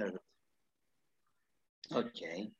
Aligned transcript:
Evet. 0.00 0.20
Okey. 1.94 2.52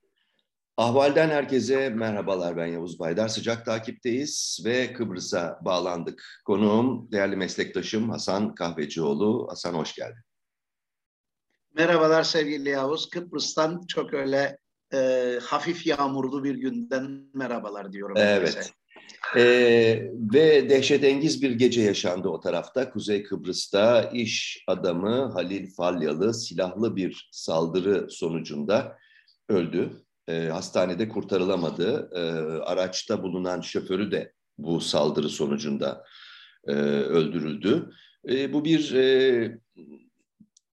Ahval'den 0.77 1.31
herkese 1.31 1.89
merhabalar 1.89 2.57
ben 2.57 2.67
Yavuz 2.67 2.99
Baydar. 2.99 3.29
Sıcak 3.29 3.65
takipteyiz 3.65 4.61
ve 4.65 4.93
Kıbrıs'a 4.93 5.59
bağlandık. 5.65 6.43
Konuğum 6.47 7.13
değerli 7.13 7.37
meslektaşım 7.37 8.11
Hasan 8.11 8.55
Kahvecioğlu. 8.55 9.47
Hasan 9.51 9.75
hoş 9.75 9.95
geldin. 9.95 10.23
Merhabalar 11.75 12.23
sevgili 12.23 12.69
Yavuz. 12.69 13.11
Kıbrıs'tan 13.11 13.87
çok 13.87 14.15
öyle 14.15 14.59
e, 14.93 15.39
hafif 15.43 15.87
yağmurlu 15.87 16.45
bir 16.45 16.55
günden 16.55 17.31
merhabalar 17.35 17.93
diyorum. 17.93 18.17
Evet. 18.19 18.73
Ee, 19.37 20.11
ve 20.35 20.71
dehşetengiz 20.71 21.43
bir 21.43 21.51
gece 21.51 21.83
yaşandı 21.83 22.29
o 22.29 22.41
tarafta. 22.41 22.91
Kuzey 22.91 23.23
Kıbrıs'ta 23.23 24.03
iş 24.03 24.65
adamı 24.67 25.33
Halil 25.33 25.71
Falyalı 25.71 26.35
silahlı 26.35 26.97
bir 26.97 27.29
saldırı 27.33 28.11
sonucunda 28.11 28.97
öldü. 29.49 29.91
Ee, 30.29 30.49
hastanede 30.53 31.09
kurtarılamadı. 31.09 32.11
Ee, 32.15 32.21
araçta 32.63 33.23
bulunan 33.23 33.61
şoförü 33.61 34.11
de 34.11 34.33
bu 34.59 34.81
saldırı 34.81 35.29
sonucunda 35.29 36.05
e, 36.67 36.73
öldürüldü. 36.73 37.91
E, 38.29 38.53
bu 38.53 38.65
bir 38.65 38.95
e, 38.95 39.59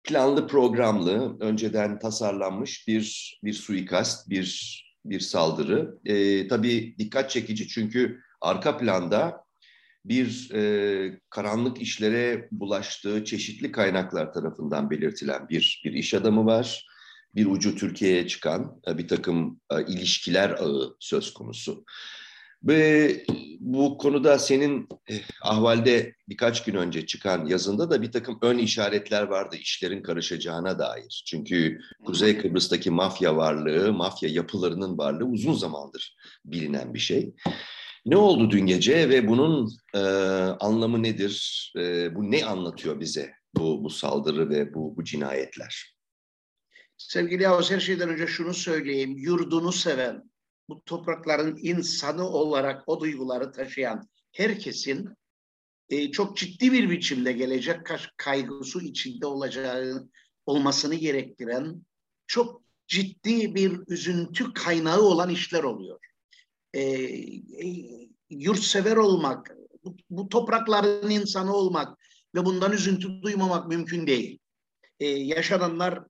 planlı 0.04 0.48
programlı, 0.48 1.37
önceden 1.40 1.98
tasarlanmış 1.98 2.88
bir 2.88 3.38
bir 3.45 3.52
suikast, 3.52 4.30
bir 4.30 4.84
bir 5.04 5.20
saldırı. 5.20 5.98
E, 6.04 6.48
tabii 6.48 6.94
dikkat 6.98 7.30
çekici 7.30 7.68
çünkü 7.68 8.20
arka 8.40 8.78
planda 8.78 9.45
bir 10.04 10.50
e, 10.54 11.20
karanlık 11.30 11.80
işlere 11.82 12.48
bulaştığı 12.52 13.24
çeşitli 13.24 13.72
kaynaklar 13.72 14.32
tarafından 14.32 14.90
belirtilen 14.90 15.48
bir 15.48 15.82
bir 15.84 15.92
iş 15.92 16.14
adamı 16.14 16.46
var. 16.46 16.86
Bir 17.34 17.46
ucu 17.46 17.76
Türkiye'ye 17.76 18.26
çıkan 18.26 18.80
e, 18.88 18.98
bir 18.98 19.09
takım 19.09 19.60
e, 19.70 19.86
ilişkiler 19.86 20.51
ağı 20.51 20.96
söz 21.01 21.34
konusu. 21.34 21.84
Ve 22.66 23.24
bu 23.60 23.98
konuda 23.98 24.38
senin 24.38 24.88
eh, 25.09 25.20
ahvalde 25.43 26.15
birkaç 26.29 26.65
gün 26.65 26.74
önce 26.74 27.07
çıkan 27.07 27.46
yazında 27.46 27.90
da 27.90 28.02
bir 28.02 28.12
takım 28.12 28.38
ön 28.43 28.59
işaretler 28.59 29.23
vardı 29.23 29.57
işlerin 29.57 30.02
karışacağına 30.02 30.79
dair. 30.79 31.24
Çünkü 31.26 31.79
Kuzey 32.04 32.38
Kıbrıs'taki 32.38 32.90
mafya 32.90 33.37
varlığı, 33.37 33.92
mafya 33.92 34.29
yapılarının 34.29 34.98
varlığı 34.98 35.24
uzun 35.24 35.54
zamandır 35.54 36.16
bilinen 36.45 36.95
bir 36.95 36.98
şey. 36.98 37.35
Ne 38.07 38.16
oldu 38.16 38.51
dün 38.51 38.66
gece 38.66 39.09
ve 39.09 39.29
bunun 39.29 39.70
e, 39.95 39.98
anlamı 40.60 41.02
nedir? 41.02 41.73
E, 41.79 42.15
bu 42.15 42.30
ne 42.30 42.45
anlatıyor 42.45 43.01
bize 43.01 43.32
bu, 43.57 43.85
bu 43.85 43.90
saldırı 43.90 44.51
ve 44.51 44.74
bu, 44.74 44.96
bu 44.96 45.04
cinayetler? 45.04 45.96
Sevgili 46.96 47.42
Yavuz 47.42 47.70
her 47.70 47.80
şeyden 47.80 48.09
önce 48.09 48.26
şunu 48.26 48.54
söyleyeyim. 48.54 49.16
Yurdunu 49.16 49.73
seven, 49.73 50.30
bu 50.68 50.82
toprakların 50.84 51.59
insanı 51.62 52.29
olarak 52.29 52.82
o 52.87 53.01
duyguları 53.01 53.52
taşıyan 53.52 54.09
herkesin 54.32 55.09
e, 55.88 56.10
çok 56.10 56.37
ciddi 56.37 56.73
bir 56.73 56.90
biçimde 56.90 57.32
gelecek 57.32 57.80
kaygısı 58.16 58.85
içinde 58.85 59.26
olacağı 59.26 60.09
olmasını 60.46 60.95
gerektiren 60.95 61.82
çok 62.26 62.62
ciddi 62.88 63.54
bir 63.54 63.80
üzüntü 63.88 64.53
kaynağı 64.53 65.00
olan 65.00 65.31
işler 65.31 65.62
oluyor. 65.62 65.98
E, 66.75 66.81
e, 66.81 68.09
yurtsever 68.31 68.97
olmak, 68.97 69.56
bu, 69.84 69.97
bu 70.10 70.28
toprakların 70.28 71.10
insanı 71.10 71.54
olmak 71.54 71.98
ve 72.34 72.44
bundan 72.44 72.72
üzüntü 72.72 73.22
duymamak 73.22 73.69
mümkün 73.69 74.06
değil. 74.06 74.38
E, 75.00 75.06
yaşananlar 75.06 76.04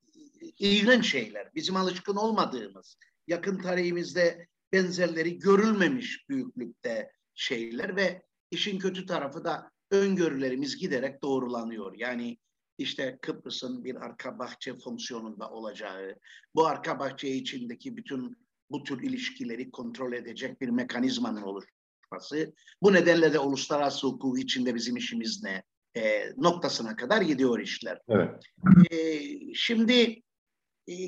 iğrenç 0.59 1.11
şeyler, 1.11 1.49
bizim 1.55 1.75
alışkın 1.75 2.15
olmadığımız, 2.15 2.97
yakın 3.27 3.57
tarihimizde 3.57 4.47
benzerleri 4.73 5.39
görülmemiş 5.39 6.29
büyüklükte 6.29 7.11
şeyler 7.33 7.95
ve 7.95 8.21
işin 8.51 8.79
kötü 8.79 9.05
tarafı 9.05 9.43
da 9.43 9.71
öngörülerimiz 9.91 10.77
giderek 10.77 11.23
doğrulanıyor. 11.23 11.95
Yani 11.97 12.37
işte 12.77 13.19
Kıbrıs'ın 13.21 13.83
bir 13.83 13.95
arka 13.95 14.39
bahçe 14.39 14.73
fonksiyonunda 14.75 15.49
olacağı, 15.49 16.15
bu 16.55 16.67
arka 16.67 16.99
bahçe 16.99 17.29
içindeki 17.29 17.97
bütün 17.97 18.37
bu 18.71 18.83
tür 18.83 19.03
ilişkileri 19.03 19.71
kontrol 19.71 20.13
edecek 20.13 20.61
bir 20.61 20.69
mekanizmanın 20.69 21.41
oluşması, 21.41 22.53
bu 22.81 22.93
nedenle 22.93 23.33
de 23.33 23.39
uluslararası 23.39 24.07
hukuk 24.07 24.39
içinde 24.39 24.75
bizim 24.75 24.97
işimiz 24.97 25.43
ne 25.43 25.63
e, 25.97 26.31
noktasına 26.37 26.95
kadar 26.95 27.21
gidiyor 27.21 27.59
işler. 27.59 28.01
Evet. 28.09 28.43
E, 28.91 29.19
şimdi 29.53 30.21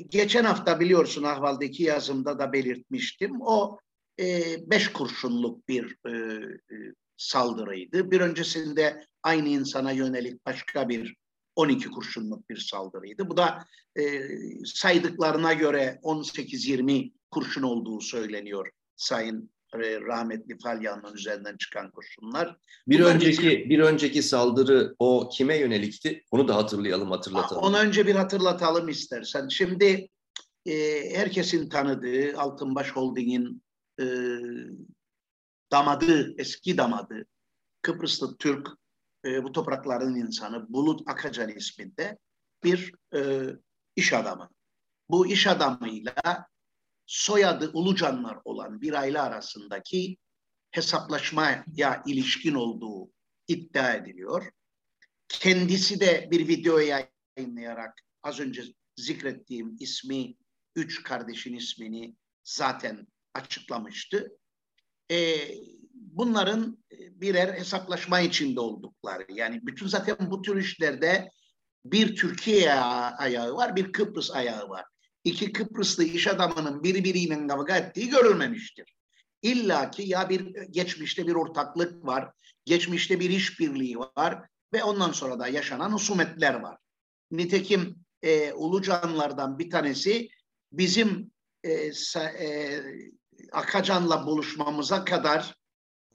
geçen 0.08 0.44
hafta 0.44 0.80
biliyorsun 0.80 1.22
ahvaldeki 1.22 1.82
yazımda 1.82 2.38
da 2.38 2.52
belirtmiştim. 2.52 3.40
O 3.40 3.78
e, 4.20 4.56
beş 4.70 4.92
kurşunluk 4.92 5.68
bir 5.68 5.96
e, 6.06 6.10
e, 6.10 6.76
saldırıydı. 7.16 8.10
Bir 8.10 8.20
öncesinde 8.20 9.06
aynı 9.22 9.48
insana 9.48 9.92
yönelik 9.92 10.46
başka 10.46 10.88
bir 10.88 11.16
12 11.56 11.90
kurşunluk 11.90 12.50
bir 12.50 12.56
saldırıydı. 12.56 13.28
Bu 13.28 13.36
da 13.36 13.64
e, 13.98 14.22
saydıklarına 14.64 15.52
göre 15.52 15.98
18-20 16.02 17.12
kurşun 17.30 17.62
olduğu 17.62 18.00
söyleniyor 18.00 18.70
Sayın 18.98 19.50
rahmetli 19.74 20.58
Falyan'ın 20.58 21.14
üzerinden 21.14 21.56
çıkan 21.56 21.90
kurşunlar. 21.90 22.56
Bir 22.88 23.00
Bunlar 23.00 23.14
önceki 23.14 23.48
için, 23.48 23.70
bir 23.70 23.78
önceki 23.78 24.22
saldırı 24.22 24.94
o 24.98 25.28
kime 25.32 25.56
yönelikti? 25.56 26.24
Onu 26.30 26.48
da 26.48 26.56
hatırlayalım, 26.56 27.10
hatırlatalım. 27.10 27.62
Onu 27.62 27.78
önce 27.78 28.06
bir 28.06 28.14
hatırlatalım 28.14 28.88
istersen. 28.88 29.48
Şimdi 29.48 30.08
e, 30.66 30.72
herkesin 31.14 31.68
tanıdığı 31.68 32.38
Altınbaş 32.38 32.90
Holding'in 32.90 33.62
e, 34.00 34.04
damadı, 35.72 36.34
eski 36.38 36.78
damadı, 36.78 37.26
Kıbrıslı 37.82 38.36
Türk, 38.36 38.68
e, 39.24 39.44
bu 39.44 39.52
toprakların 39.52 40.14
insanı 40.14 40.66
Bulut 40.68 41.00
Akacan 41.06 41.48
isminde 41.48 42.18
bir 42.64 42.92
e, 43.14 43.20
iş 43.96 44.12
adamı. 44.12 44.50
Bu 45.10 45.26
iş 45.26 45.46
adamıyla 45.46 46.46
soyadı 47.08 47.70
Ulucanlar 47.72 48.38
olan 48.44 48.80
bir 48.80 48.92
aile 48.92 49.20
arasındaki 49.20 50.16
hesaplaşmaya 50.70 51.64
ilişkin 52.06 52.54
olduğu 52.54 53.10
iddia 53.48 53.94
ediliyor. 53.94 54.52
Kendisi 55.28 56.00
de 56.00 56.28
bir 56.30 56.48
video 56.48 56.78
yayınlayarak 56.78 58.00
az 58.22 58.40
önce 58.40 58.62
zikrettiğim 58.96 59.76
ismi, 59.80 60.34
üç 60.76 61.02
kardeşin 61.02 61.54
ismini 61.54 62.16
zaten 62.44 63.06
açıklamıştı. 63.34 64.38
Ee, 65.10 65.38
bunların 65.92 66.84
birer 67.10 67.54
hesaplaşma 67.54 68.20
içinde 68.20 68.60
oldukları, 68.60 69.26
yani 69.32 69.60
bütün 69.66 69.86
zaten 69.86 70.16
bu 70.20 70.42
tür 70.42 70.56
işlerde 70.56 71.30
bir 71.84 72.16
Türkiye 72.16 72.72
ayağı 72.72 73.54
var, 73.54 73.76
bir 73.76 73.92
Kıbrıs 73.92 74.30
ayağı 74.30 74.68
var 74.68 74.84
iki 75.24 75.52
Kıbrıslı 75.52 76.04
iş 76.04 76.26
adamının 76.26 76.82
birbiriyle 76.82 77.46
kavga 77.46 77.76
ettiği 77.76 78.08
görülmemiştir. 78.08 78.94
İlla 79.42 79.90
ki 79.90 80.02
ya 80.02 80.28
bir 80.28 80.54
geçmişte 80.70 81.26
bir 81.26 81.34
ortaklık 81.34 82.06
var, 82.06 82.30
geçmişte 82.64 83.20
bir 83.20 83.30
işbirliği 83.30 83.98
var 83.98 84.48
ve 84.72 84.84
ondan 84.84 85.12
sonra 85.12 85.38
da 85.38 85.48
yaşanan 85.48 85.92
husumetler 85.92 86.54
var. 86.54 86.78
Nitekim 87.30 87.96
e, 88.22 88.52
Ulucanlardan 88.52 89.58
bir 89.58 89.70
tanesi 89.70 90.28
bizim 90.72 91.30
e, 91.64 91.92
sa, 91.92 92.30
e, 92.30 92.82
Akacan'la 93.52 94.26
buluşmamıza 94.26 95.04
kadar 95.04 95.54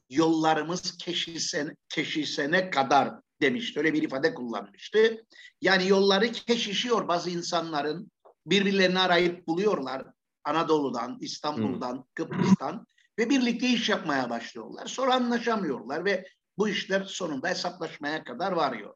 yollarımız 0.09 0.97
keşişsene, 0.97 1.75
keşişsene 1.89 2.69
kadar 2.69 3.13
demişti. 3.41 3.79
Öyle 3.79 3.93
bir 3.93 4.03
ifade 4.03 4.33
kullanmıştı. 4.33 5.25
Yani 5.61 5.87
yolları 5.87 6.31
keşişiyor 6.31 7.07
bazı 7.07 7.29
insanların 7.29 8.11
birbirlerini 8.45 8.99
arayıp 8.99 9.47
buluyorlar. 9.47 10.05
Anadolu'dan, 10.43 11.17
İstanbul'dan, 11.21 11.95
hmm. 11.95 12.03
Kıbrıs'tan 12.13 12.87
ve 13.19 13.29
birlikte 13.29 13.67
iş 13.67 13.89
yapmaya 13.89 14.29
başlıyorlar. 14.29 14.85
Sonra 14.85 15.13
anlaşamıyorlar 15.13 16.05
ve 16.05 16.27
bu 16.57 16.69
işler 16.69 17.03
sonunda 17.03 17.49
hesaplaşmaya 17.49 18.23
kadar 18.23 18.51
varıyor. 18.51 18.93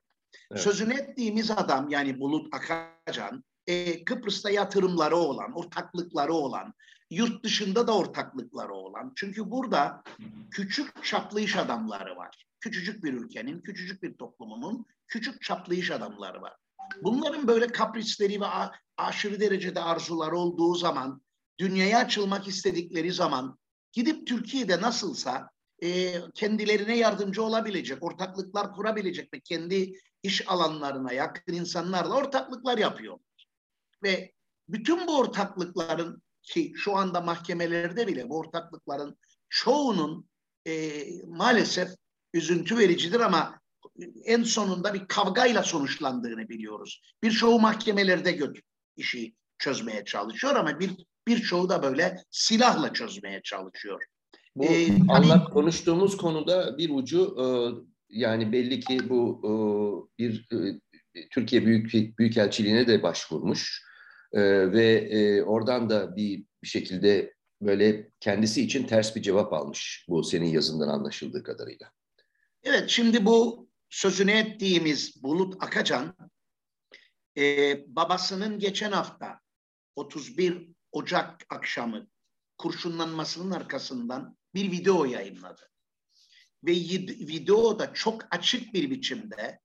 Evet. 0.52 0.62
Sözünü 0.62 0.94
ettiğimiz 0.94 1.52
adam 1.52 1.90
yani 1.90 2.20
Bulut 2.20 2.54
Akacan 2.56 3.44
e, 3.68 4.04
Kıbrıs'ta 4.04 4.50
yatırımları 4.50 5.16
olan, 5.16 5.52
ortaklıkları 5.58 6.34
olan, 6.34 6.74
yurt 7.12 7.44
dışında 7.44 7.88
da 7.88 7.98
ortaklıkları 7.98 8.74
olan. 8.74 9.14
Çünkü 9.16 9.52
burada 9.52 10.04
küçük 10.52 11.04
çaplı 11.04 11.42
iş 11.42 11.56
adamları 11.56 12.16
var. 12.16 12.46
Küçücük 12.60 13.04
bir 13.04 13.14
ülkenin, 13.14 13.62
küçücük 13.62 14.04
bir 14.04 14.18
toplumunun 14.18 14.86
küçük 15.08 15.42
çaplı 15.42 15.76
iş 15.76 15.92
adamları 15.92 16.42
var. 16.42 16.54
Bunların 17.02 17.48
böyle 17.48 17.68
kaprisleri 17.68 18.42
ve 18.42 18.46
aşırı 18.98 19.40
derecede 19.40 19.82
arzular 19.82 20.32
olduğu 20.32 20.76
zaman, 20.76 21.22
dünyaya 21.60 22.00
açılmak 22.00 22.48
istedikleri 22.48 23.14
zaman 23.14 23.58
gidip 23.92 24.28
Türkiye'de 24.28 24.82
nasılsa 24.82 25.50
e, 25.84 26.14
kendilerine 26.34 26.98
yardımcı 26.98 27.44
olabilecek, 27.44 28.04
ortaklıklar 28.04 28.72
kurabilecek 28.72 29.34
ve 29.34 29.40
kendi 29.40 29.94
iş 30.24 30.48
alanlarına 30.48 31.14
yakın 31.14 31.54
insanlarla 31.54 32.16
ortaklıklar 32.16 32.78
yapıyor. 32.78 33.20
ve 34.04 34.32
bütün 34.70 35.08
bu 35.08 35.18
ortaklıkların 35.18 36.22
ki 36.42 36.74
şu 36.76 36.96
anda 36.96 37.22
mahkemelerde 37.22 38.08
bile 38.08 38.30
bu 38.30 38.38
ortaklıkların 38.38 39.18
çoğunun 39.50 40.30
e, 40.68 41.04
maalesef 41.28 41.90
üzüntü 42.34 42.78
vericidir 42.78 43.20
ama 43.20 43.60
en 44.26 44.44
sonunda 44.44 44.94
bir 44.94 45.08
kavgayla 45.08 45.64
sonuçlandığını 45.64 46.50
biliyoruz. 46.50 47.02
Birçoğu 47.24 47.60
mahkemelerde 47.60 48.32
götür 48.32 48.64
işi 48.98 49.36
çözmeye 49.58 50.06
çalışıyor 50.06 50.56
ama 50.56 50.80
bir 50.80 50.92
birçoğu 51.28 51.70
da 51.70 51.84
böyle 51.84 52.24
silahla 52.32 52.94
çözmeye 52.94 53.42
çalışıyor. 53.44 54.04
Bu 54.56 54.66
ee, 54.66 54.88
anlat 55.10 55.42
hani, 55.42 55.54
konuştuğumuz 55.54 56.18
konuda 56.18 56.78
bir 56.78 56.90
ucu 56.90 57.36
e, 57.40 57.46
yani 58.10 58.52
belli 58.52 58.80
ki 58.80 59.10
bu 59.10 59.42
e, 59.44 59.52
bir 60.24 60.48
e, 60.52 60.80
Türkiye 61.30 61.66
Büyük 61.66 62.18
Büyükelçiliğine 62.20 62.88
de 62.88 63.04
başvurmuş 63.04 63.84
e, 64.34 64.42
ve 64.72 64.86
e, 64.94 65.44
oradan 65.44 65.90
da 65.90 66.16
bir, 66.16 66.46
bir 66.64 66.68
şekilde 66.68 67.34
böyle 67.62 68.10
kendisi 68.20 68.62
için 68.62 68.88
ters 68.88 69.16
bir 69.16 69.22
cevap 69.22 69.54
almış 69.54 70.06
bu 70.10 70.24
senin 70.24 70.50
yazından 70.50 70.88
anlaşıldığı 70.88 71.44
kadarıyla. 71.44 71.92
Evet 72.64 72.90
şimdi 72.90 73.26
bu 73.26 73.67
sözünü 73.90 74.32
ettiğimiz 74.32 75.24
Bulut 75.24 75.64
Akacan 75.64 76.16
e, 77.38 77.84
babasının 77.96 78.60
geçen 78.60 78.92
hafta 78.92 79.40
31 79.96 80.68
Ocak 80.92 81.46
akşamı 81.50 82.08
kurşunlanmasının 82.58 83.52
arkasından 83.52 84.38
bir 84.56 84.72
video 84.72 85.06
yayınladı. 85.06 85.62
Ve 86.64 86.72
videoda 86.72 87.94
çok 87.94 88.28
açık 88.32 88.74
bir 88.74 88.90
biçimde 88.90 89.60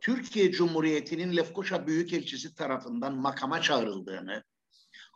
Türkiye 0.00 0.52
Cumhuriyeti'nin 0.52 1.36
Lefkoşa 1.36 1.86
Büyükelçisi 1.86 2.54
tarafından 2.54 3.14
makama 3.14 3.62
çağrıldığını, 3.62 4.44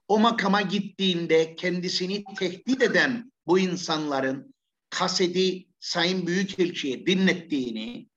o 0.08 0.19
makama 0.19 0.62
gittiğinde 0.62 1.55
kendisini 1.55 2.25
tehdit 2.38 2.82
eden 2.82 3.32
bu 3.47 3.58
insanların 3.58 4.55
kaseti 4.91 5.69
Sayın 5.81 6.26
Büyükelçi'ye 6.26 7.06
dinlettiğini 7.06 8.08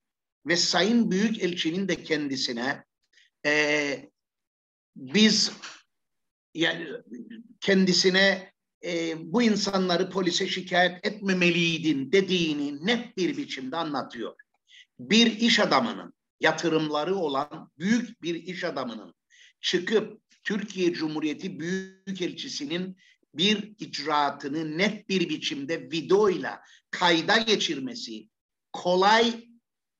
ve 0.49 0.55
Sayın 0.55 1.11
Büyükelçinin 1.11 1.87
de 1.87 2.03
kendisine 2.03 2.83
e, 3.45 4.09
biz 4.95 5.51
yani 6.53 6.87
kendisine 7.59 8.53
e, 8.85 9.15
bu 9.33 9.43
insanları 9.43 10.09
polise 10.09 10.47
şikayet 10.47 11.07
etmemeliydin 11.07 12.11
dediğini 12.11 12.85
net 12.85 13.17
bir 13.17 13.37
biçimde 13.37 13.77
anlatıyor. 13.77 14.35
Bir 14.99 15.39
iş 15.39 15.59
adamının 15.59 16.13
yatırımları 16.39 17.15
olan 17.15 17.71
büyük 17.79 18.21
bir 18.21 18.35
iş 18.35 18.63
adamının 18.63 19.13
çıkıp 19.61 20.21
Türkiye 20.43 20.93
Cumhuriyeti 20.93 21.59
Büyükelçisi'nin 21.59 22.97
bir 23.33 23.73
icraatını 23.79 24.77
net 24.77 25.09
bir 25.09 25.29
biçimde 25.29 25.91
videoyla 25.91 26.61
kayda 26.91 27.37
geçirmesi 27.37 28.29
kolay 28.73 29.48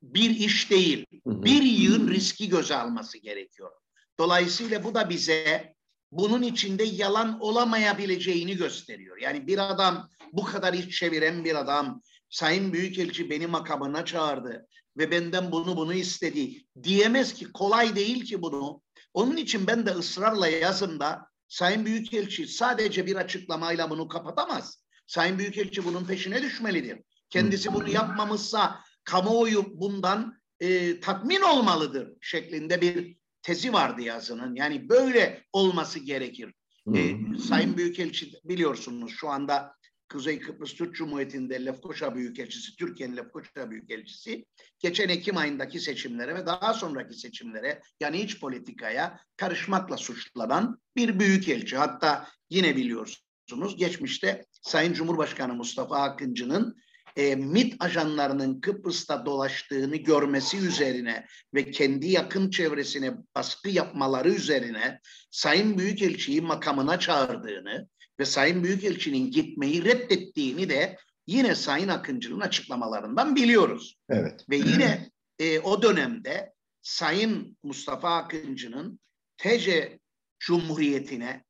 bir 0.02 0.30
iş 0.30 0.70
değil. 0.70 1.06
Bir 1.26 1.62
yığın 1.62 2.08
riski 2.08 2.48
göze 2.48 2.76
alması 2.76 3.18
gerekiyor. 3.18 3.70
Dolayısıyla 4.18 4.84
bu 4.84 4.94
da 4.94 5.10
bize 5.10 5.74
bunun 6.12 6.42
içinde 6.42 6.84
yalan 6.84 7.40
olamayabileceğini 7.40 8.56
gösteriyor. 8.56 9.18
Yani 9.18 9.46
bir 9.46 9.70
adam 9.70 10.10
bu 10.32 10.44
kadar 10.44 10.74
iş 10.74 10.98
çeviren 10.98 11.44
bir 11.44 11.54
adam 11.54 12.02
Sayın 12.30 12.72
Büyükelçi 12.72 13.30
beni 13.30 13.46
makamına 13.46 14.04
çağırdı 14.04 14.66
ve 14.96 15.10
benden 15.10 15.52
bunu 15.52 15.76
bunu 15.76 15.94
istedi 15.94 16.64
diyemez 16.82 17.34
ki 17.34 17.52
kolay 17.52 17.96
değil 17.96 18.24
ki 18.24 18.42
bunu. 18.42 18.82
Onun 19.14 19.36
için 19.36 19.66
ben 19.66 19.86
de 19.86 19.90
ısrarla 19.90 20.48
yazımda 20.48 21.26
Sayın 21.48 21.86
Büyükelçi 21.86 22.46
sadece 22.46 23.06
bir 23.06 23.16
açıklamayla 23.16 23.90
bunu 23.90 24.08
kapatamaz. 24.08 24.84
Sayın 25.06 25.38
Büyükelçi 25.38 25.84
bunun 25.84 26.04
peşine 26.04 26.42
düşmelidir. 26.42 26.98
Kendisi 27.30 27.74
bunu 27.74 27.88
yapmamışsa 27.88 28.80
kamuoyu 29.04 29.80
bundan 29.80 30.40
e, 30.60 31.00
tatmin 31.00 31.40
olmalıdır 31.40 32.12
şeklinde 32.20 32.80
bir 32.80 33.16
tezi 33.42 33.72
vardı 33.72 34.02
yazının. 34.02 34.54
Yani 34.54 34.88
böyle 34.88 35.44
olması 35.52 35.98
gerekir. 35.98 36.54
Hmm. 36.84 36.96
E, 36.96 37.38
Sayın 37.38 37.76
Büyükelçi 37.76 38.32
biliyorsunuz 38.44 39.12
şu 39.16 39.28
anda 39.28 39.74
Kuzey 40.12 40.40
Kıbrıs 40.40 40.74
Türk 40.74 40.94
Cumhuriyeti'nde 40.94 41.64
Lefkoşa 41.64 42.14
Büyükelçisi, 42.14 42.76
Türkiye'nin 42.76 43.16
Lefkoşa 43.16 43.70
Büyükelçisi 43.70 44.44
geçen 44.78 45.08
Ekim 45.08 45.36
ayındaki 45.36 45.80
seçimlere 45.80 46.34
ve 46.34 46.46
daha 46.46 46.74
sonraki 46.74 47.14
seçimlere 47.14 47.82
yani 48.00 48.20
iç 48.20 48.40
politikaya 48.40 49.20
karışmakla 49.36 49.96
suçlanan 49.96 50.80
bir 50.96 51.20
büyükelçi. 51.20 51.76
Hatta 51.76 52.28
yine 52.50 52.76
biliyorsunuz 52.76 53.76
geçmişte 53.76 54.46
Sayın 54.62 54.92
Cumhurbaşkanı 54.92 55.54
Mustafa 55.54 55.96
Akıncı'nın 56.02 56.76
e, 57.16 57.36
MIT 57.36 57.76
ajanlarının 57.80 58.60
Kıbrıs'ta 58.60 59.26
dolaştığını 59.26 59.96
görmesi 59.96 60.56
üzerine 60.56 61.26
ve 61.54 61.70
kendi 61.70 62.06
yakın 62.06 62.50
çevresine 62.50 63.14
baskı 63.34 63.68
yapmaları 63.68 64.28
üzerine 64.28 65.00
Sayın 65.30 65.78
Büyükelçiyi 65.78 66.40
makamına 66.40 66.98
çağırdığını 66.98 67.88
ve 68.20 68.24
Sayın 68.24 68.64
Büyükelçinin 68.64 69.30
gitmeyi 69.30 69.84
reddettiğini 69.84 70.68
de 70.68 70.96
yine 71.26 71.54
Sayın 71.54 71.88
Akıncı'nın 71.88 72.40
açıklamalarından 72.40 73.36
biliyoruz. 73.36 73.96
Evet. 74.08 74.44
Ve 74.50 74.56
yine 74.56 75.10
e, 75.38 75.60
o 75.60 75.82
dönemde 75.82 76.52
Sayın 76.82 77.56
Mustafa 77.62 78.16
Akıncı'nın 78.16 79.00
TC 79.36 79.98
Cumhuriyeti'ne 80.38 81.44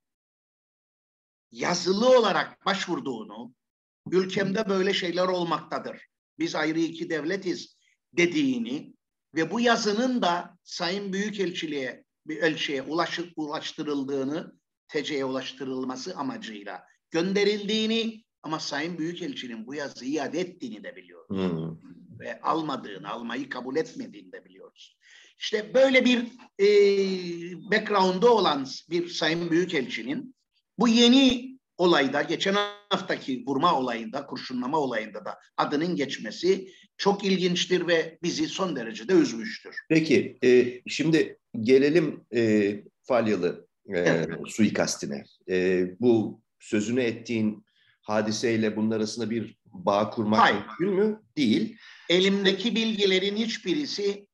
yazılı 1.53 2.19
olarak 2.19 2.67
başvurduğunu, 2.67 3.55
ülkemde 4.13 4.69
böyle 4.69 4.95
şeyler 4.95 5.27
olmaktadır. 5.27 6.07
Biz 6.39 6.55
ayrı 6.55 6.81
iki 6.81 7.11
devletiz 7.11 7.77
dediğini 8.13 8.95
ve 9.35 9.51
bu 9.51 9.61
yazının 9.61 10.23
da 10.23 10.59
Sayın 10.65 11.13
Büyükelçiliğe 11.13 12.05
bir 12.27 12.37
elçiye 12.43 12.83
ulaşıp 12.83 13.33
ulaştırıldığını 13.37 14.53
TC'ye 14.89 15.25
ulaştırılması 15.25 16.17
amacıyla 16.17 16.83
gönderildiğini 17.11 18.25
ama 18.43 18.61
Sayın 18.61 18.99
Büyükelçinin 18.99 19.67
bu 19.67 19.75
yazıyı 19.75 20.13
iade 20.13 20.41
ettiğini 20.41 20.85
de 20.85 20.97
biliyoruz. 20.97 21.37
Hmm. 21.37 21.91
Ve 22.19 22.41
almadığını, 22.41 23.09
almayı 23.09 23.49
kabul 23.49 23.77
etmediğini 23.77 24.33
de 24.33 24.45
biliyoruz. 24.45 24.97
İşte 25.39 25.75
böyle 25.75 26.05
bir 26.05 26.19
e, 26.59 26.67
background'da 27.71 28.35
olan 28.35 28.67
bir 28.91 29.09
Sayın 29.09 29.51
Büyükelçinin 29.51 30.35
bu 30.79 30.89
yeni 30.89 31.50
olayda, 31.81 32.23
geçen 32.23 32.57
haftaki 32.91 33.45
vurma 33.47 33.79
olayında, 33.79 34.27
kurşunlama 34.27 34.79
olayında 34.79 35.25
da 35.25 35.39
adının 35.57 35.97
geçmesi 35.97 36.69
çok 36.97 37.25
ilginçtir 37.25 37.87
ve 37.87 38.19
bizi 38.23 38.49
son 38.49 38.77
derecede 38.77 39.13
üzmüştür. 39.13 39.77
Peki, 39.89 40.39
e, 40.45 40.81
şimdi 40.87 41.39
gelelim 41.61 42.25
e, 42.35 42.73
Falyalı 43.03 43.67
e, 43.89 43.99
evet. 43.99 44.29
suikastine. 44.47 45.25
E, 45.49 45.87
bu 46.01 46.41
sözünü 46.59 47.01
ettiğin 47.01 47.65
hadiseyle 48.03 48.77
bunun 48.77 48.91
arasında 48.91 49.31
bir 49.31 49.57
bağ 49.67 50.11
kurmak 50.11 50.41
Hayır. 50.41 50.57
mümkün 50.81 51.05
mü? 51.05 51.21
Değil. 51.37 51.77
Elimdeki 52.09 52.75
bilgilerin 52.75 53.37
hiçbirisi 53.37 54.27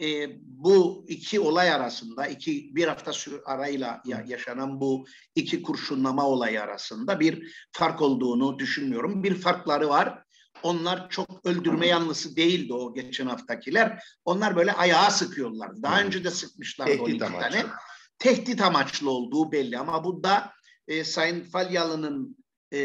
e, 0.00 0.28
bu 0.42 1.04
iki 1.08 1.40
olay 1.40 1.72
arasında, 1.72 2.26
iki 2.26 2.76
bir 2.76 2.88
hafta 2.88 3.12
süre 3.12 3.36
arayla 3.44 4.02
yaşanan 4.26 4.80
bu 4.80 5.06
iki 5.34 5.62
kurşunlama 5.62 6.28
olayı 6.28 6.62
arasında 6.62 7.20
bir 7.20 7.54
fark 7.72 8.02
olduğunu 8.02 8.58
düşünmüyorum. 8.58 9.22
Bir 9.22 9.34
farkları 9.34 9.88
var. 9.88 10.24
Onlar 10.62 11.10
çok 11.10 11.46
öldürme 11.46 11.86
yanlısı 11.86 12.36
değildi 12.36 12.72
o 12.74 12.94
geçen 12.94 13.26
haftakiler. 13.26 14.04
Onlar 14.24 14.56
böyle 14.56 14.72
ayağa 14.72 15.10
sıkıyorlar. 15.10 15.82
Daha 15.82 16.02
önce 16.02 16.24
de 16.24 16.30
sıkmışlardı 16.30 16.90
Tehdit 16.90 17.22
12 17.22 17.24
amaçlı. 17.24 17.50
tane. 17.50 17.66
Tehdit 18.18 18.62
amaçlı 18.62 19.10
olduğu 19.10 19.52
belli 19.52 19.78
ama 19.78 20.04
bu 20.04 20.22
da 20.22 20.52
e, 20.88 21.04
Sayın 21.04 21.44
Falyalı'nın 21.44 22.36
e, 22.72 22.80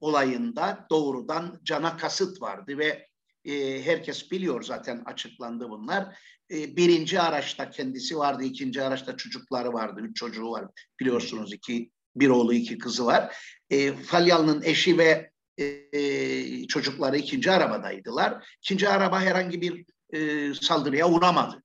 olayında 0.00 0.86
doğrudan 0.90 1.60
cana 1.64 1.96
kasıt 1.96 2.42
vardı 2.42 2.78
ve 2.78 3.06
e, 3.46 3.82
herkes 3.84 4.30
biliyor 4.30 4.62
zaten 4.62 5.02
açıklandı 5.06 5.68
bunlar. 5.68 6.18
E, 6.50 6.76
birinci 6.76 7.20
araçta 7.20 7.70
kendisi 7.70 8.18
vardı, 8.18 8.44
ikinci 8.44 8.82
araçta 8.82 9.16
çocukları 9.16 9.72
vardı, 9.72 10.00
üç 10.00 10.16
çocuğu 10.16 10.50
var 10.50 10.64
biliyorsunuz 11.00 11.52
iki 11.52 11.90
bir 12.16 12.28
oğlu 12.28 12.54
iki 12.54 12.78
kızı 12.78 13.06
var. 13.06 13.36
E, 13.70 13.92
Falyalı'nın 13.92 14.62
eşi 14.62 14.98
ve 14.98 15.30
e, 15.58 16.66
çocukları 16.66 17.16
ikinci 17.16 17.50
arabadaydılar. 17.50 18.56
İkinci 18.62 18.88
araba 18.88 19.20
herhangi 19.20 19.60
bir 19.60 19.84
e, 20.12 20.54
saldırıya 20.54 21.08
uğramadı. 21.08 21.62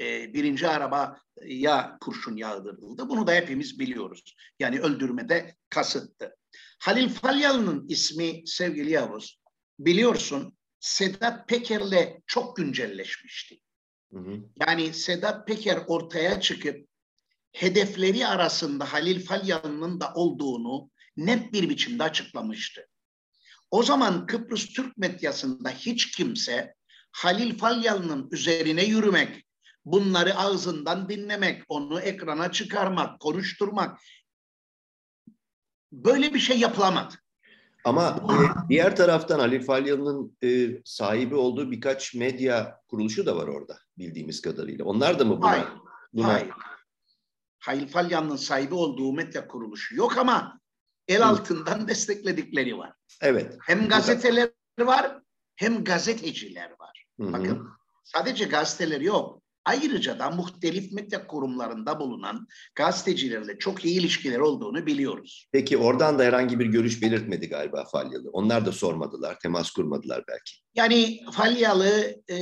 E, 0.00 0.34
birinci 0.34 0.68
arabaya 0.68 1.98
kurşun 2.00 2.36
yağdırıldı. 2.36 3.08
Bunu 3.08 3.26
da 3.26 3.32
hepimiz 3.32 3.78
biliyoruz. 3.78 4.34
Yani 4.58 4.80
öldürmede 4.80 5.54
kasıttı. 5.70 6.36
Halil 6.78 7.08
Falyalı'nın 7.08 7.88
ismi 7.88 8.42
sevgili 8.46 8.90
Yavuz 8.90 9.40
biliyorsun 9.78 10.56
Sedat 10.82 11.48
Peker'le 11.48 12.22
çok 12.26 12.56
güncelleşmişti. 12.56 13.60
Hı 14.12 14.18
hı. 14.18 14.40
Yani 14.60 14.94
Sedat 14.94 15.46
Peker 15.46 15.82
ortaya 15.86 16.40
çıkıp 16.40 16.88
hedefleri 17.52 18.26
arasında 18.26 18.92
Halil 18.92 19.24
Falyalı'nın 19.24 20.00
da 20.00 20.12
olduğunu 20.14 20.90
net 21.16 21.52
bir 21.52 21.68
biçimde 21.68 22.02
açıklamıştı. 22.02 22.88
O 23.70 23.82
zaman 23.82 24.26
Kıbrıs 24.26 24.66
Türk 24.66 24.96
medyasında 24.98 25.70
hiç 25.70 26.10
kimse 26.10 26.74
Halil 27.12 27.58
Falyalı'nın 27.58 28.28
üzerine 28.30 28.84
yürümek, 28.84 29.46
bunları 29.84 30.34
ağzından 30.34 31.08
dinlemek, 31.08 31.62
onu 31.68 32.00
ekrana 32.00 32.52
çıkarmak, 32.52 33.20
konuşturmak 33.20 34.00
böyle 35.92 36.34
bir 36.34 36.40
şey 36.40 36.58
yapılamadı. 36.58 37.21
Ama 37.84 38.08
e, 38.08 38.68
diğer 38.68 38.96
taraftan 38.96 39.38
Halil 39.38 39.62
Falyalı'nın 39.62 40.36
e, 40.42 40.80
sahibi 40.84 41.34
olduğu 41.34 41.70
birkaç 41.70 42.14
medya 42.14 42.80
kuruluşu 42.88 43.26
da 43.26 43.36
var 43.36 43.48
orada 43.48 43.78
bildiğimiz 43.98 44.40
kadarıyla. 44.40 44.84
Onlar 44.84 45.18
da 45.18 45.24
mı 45.24 45.38
buna? 45.38 45.50
Hayır. 45.50 45.68
buna... 46.12 46.28
Hayır. 46.28 46.50
Halil 47.58 47.88
Falyan'ın 47.88 48.36
sahibi 48.36 48.74
olduğu 48.74 49.12
medya 49.12 49.48
kuruluşu 49.48 49.96
yok 49.96 50.18
ama 50.18 50.60
el 51.08 51.28
altından 51.28 51.88
destekledikleri 51.88 52.78
var. 52.78 52.92
Evet. 53.20 53.58
Hem 53.66 53.88
gazeteler 53.88 54.50
var 54.80 55.22
hem 55.56 55.84
gazeteciler 55.84 56.70
var. 56.78 57.06
Hı 57.20 57.26
hı. 57.26 57.32
Bakın 57.32 57.68
sadece 58.04 58.44
gazeteler 58.44 59.00
yok. 59.00 59.41
Ayrıca 59.64 60.18
da 60.18 60.30
muhtelif 60.30 60.92
medya 60.92 61.26
kurumlarında 61.26 62.00
bulunan 62.00 62.46
gazetecilerle 62.74 63.58
çok 63.58 63.84
iyi 63.84 64.00
ilişkiler 64.00 64.38
olduğunu 64.38 64.86
biliyoruz. 64.86 65.48
Peki 65.52 65.78
oradan 65.78 66.18
da 66.18 66.22
herhangi 66.22 66.58
bir 66.58 66.66
görüş 66.66 67.02
belirtmedi 67.02 67.48
galiba 67.48 67.84
Falyalı. 67.84 68.30
Onlar 68.32 68.66
da 68.66 68.72
sormadılar, 68.72 69.38
temas 69.38 69.70
kurmadılar 69.70 70.24
belki. 70.28 70.52
Yani 70.74 71.20
Falyalı 71.32 72.22
e, 72.30 72.36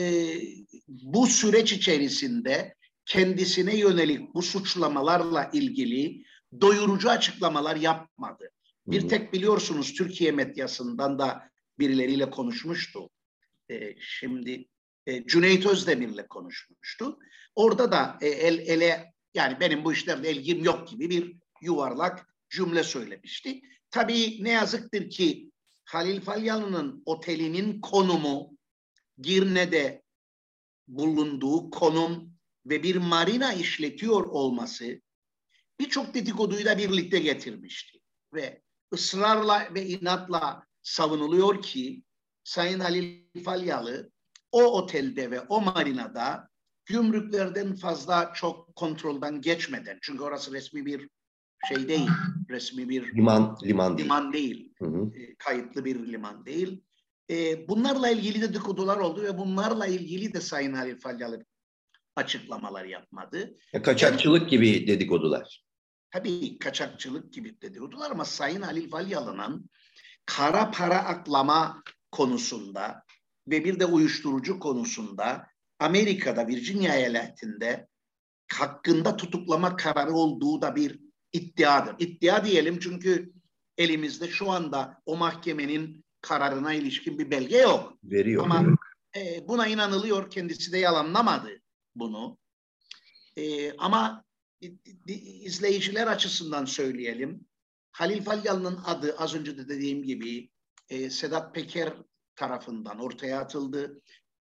bu 0.89 1.27
süreç 1.27 1.73
içerisinde 1.73 2.75
kendisine 3.07 3.77
yönelik 3.77 4.35
bu 4.35 4.43
suçlamalarla 4.43 5.51
ilgili 5.53 6.25
doyurucu 6.61 7.11
açıklamalar 7.11 7.77
yapmadı. 7.77 8.51
Bir 8.87 9.09
tek 9.09 9.33
biliyorsunuz 9.33 9.95
Türkiye 9.95 10.33
medyasından 10.33 11.19
da 11.19 11.51
birileriyle 11.79 12.31
konuşmuştu. 12.31 13.11
E, 13.71 13.95
şimdi 14.01 14.69
e, 15.11 15.27
Cüneyt 15.27 15.67
Özdemir'le 15.67 16.29
konuşmuştu. 16.29 17.19
Orada 17.55 17.93
da 17.93 18.19
e, 18.21 18.29
el 18.29 18.59
ele 18.59 19.15
yani 19.35 19.61
benim 19.61 19.85
bu 19.85 19.93
işlerde 19.93 20.33
ilgim 20.33 20.65
yok 20.65 20.89
gibi 20.89 21.11
bir 21.11 21.37
yuvarlak 21.61 22.35
cümle 22.51 22.83
söylemişti. 22.83 23.63
Tabii 23.91 24.45
ne 24.45 24.51
yazıktır 24.51 25.11
ki 25.11 25.51
Halil 25.85 26.21
Falyalı'nın 26.21 27.03
otelinin 27.07 27.81
konumu 27.81 28.57
Girne'de 29.19 30.03
bulunduğu 30.89 31.71
konum 31.71 32.33
ve 32.67 32.83
bir 32.83 32.97
marina 32.97 33.53
işletiyor 33.53 34.25
olması 34.25 35.01
birçok 35.81 36.15
dedikoduyu 36.15 36.65
da 36.65 36.79
birlikte 36.79 37.19
getirmişti. 37.19 37.99
Ve 38.35 38.63
ısrarla 38.95 39.69
ve 39.75 39.87
inatla 39.87 40.67
savunuluyor 40.83 41.63
ki 41.63 42.03
Sayın 42.45 42.81
Halil 42.81 43.43
Falyalı 43.45 44.11
o 44.53 44.63
otelde 44.65 45.31
ve 45.31 45.41
o 45.41 45.61
marinada 45.61 46.49
gümrüklerden 46.87 47.75
fazla 47.75 48.33
çok 48.35 48.77
kontrolden 48.77 49.41
geçmeden 49.41 49.99
çünkü 50.03 50.23
orası 50.23 50.53
resmi 50.53 50.87
bir 50.87 51.09
şey 51.69 51.89
değil, 51.89 52.09
resmi 52.51 52.89
bir 52.89 53.15
Liman, 53.17 53.57
liman 53.65 53.99
değil. 53.99 54.05
liman 54.09 54.33
değil, 54.33 54.73
Hı 54.79 54.85
hı. 54.87 55.11
e, 55.17 55.35
kayıtlı 55.35 55.85
bir 55.85 56.13
liman 56.13 56.47
değil. 56.47 56.83
E, 57.31 57.69
bunlarla 57.69 58.11
ilgili 58.11 58.43
de 58.43 58.49
dedikodular 58.49 58.97
oldu 58.97 59.23
ve 59.23 59.39
bunlarla 59.39 59.87
ilgili 59.87 60.35
de 60.35 60.41
Sayın 60.41 60.75
Halil 60.75 60.99
Falyalı 61.01 61.45
açıklamalar 62.17 62.85
yapmadı. 62.85 63.59
Ya, 63.73 63.83
kaçakçılık 63.83 64.51
gibi 64.51 64.87
dedikodular. 64.87 65.65
Tabii 66.11 66.59
kaçakçılık 66.59 67.33
gibi 67.33 67.61
dedikodular 67.63 68.11
ama 68.11 68.25
Sayın 68.25 68.63
Halil 68.63 68.91
Falyalı'nın 68.91 69.71
kara 70.27 70.71
para 70.71 70.99
aklama 71.05 71.83
konusunda 72.11 73.03
ve 73.51 73.65
bir 73.65 73.81
de 73.81 73.87
uyuşturucu 73.87 74.59
konusunda 74.59 75.47
Amerika'da 75.79 76.47
Virginia 76.47 76.95
eyaletinde 76.95 77.89
hakkında 78.53 79.17
tutuklama 79.17 79.77
kararı 79.77 80.13
olduğu 80.13 80.63
da 80.63 80.77
bir 80.77 81.01
iddiadır. 81.33 81.95
İddia 81.99 82.45
diyelim 82.45 82.79
çünkü 82.79 83.33
elimizde 83.79 84.29
şu 84.29 84.51
anda 84.51 85.03
o 85.07 85.17
mahkemenin 85.17 86.05
kararına 86.21 86.75
ilişkin 86.75 87.19
bir 87.19 87.31
belge 87.31 87.59
yok. 87.59 87.99
Veriyor. 88.05 88.45
Ama 88.45 88.77
e, 89.17 89.49
buna 89.49 89.67
inanılıyor. 89.67 90.31
Kendisi 90.31 90.73
de 90.73 90.79
yalanlamadı 90.79 91.61
bunu. 91.95 92.39
E, 93.37 93.73
ama 93.73 94.25
izleyiciler 95.43 96.07
açısından 96.07 96.65
söyleyelim. 96.65 97.47
Halil 97.93 98.23
Falyalı'nın 98.23 98.81
adı 98.85 99.15
az 99.19 99.35
önce 99.35 99.59
de 99.59 99.69
dediğim 99.69 100.03
gibi 100.03 100.51
e, 100.89 101.11
Sedat 101.11 101.55
Peker 101.55 101.93
tarafından 102.41 102.99
ortaya 102.99 103.41
atıldı. 103.41 104.01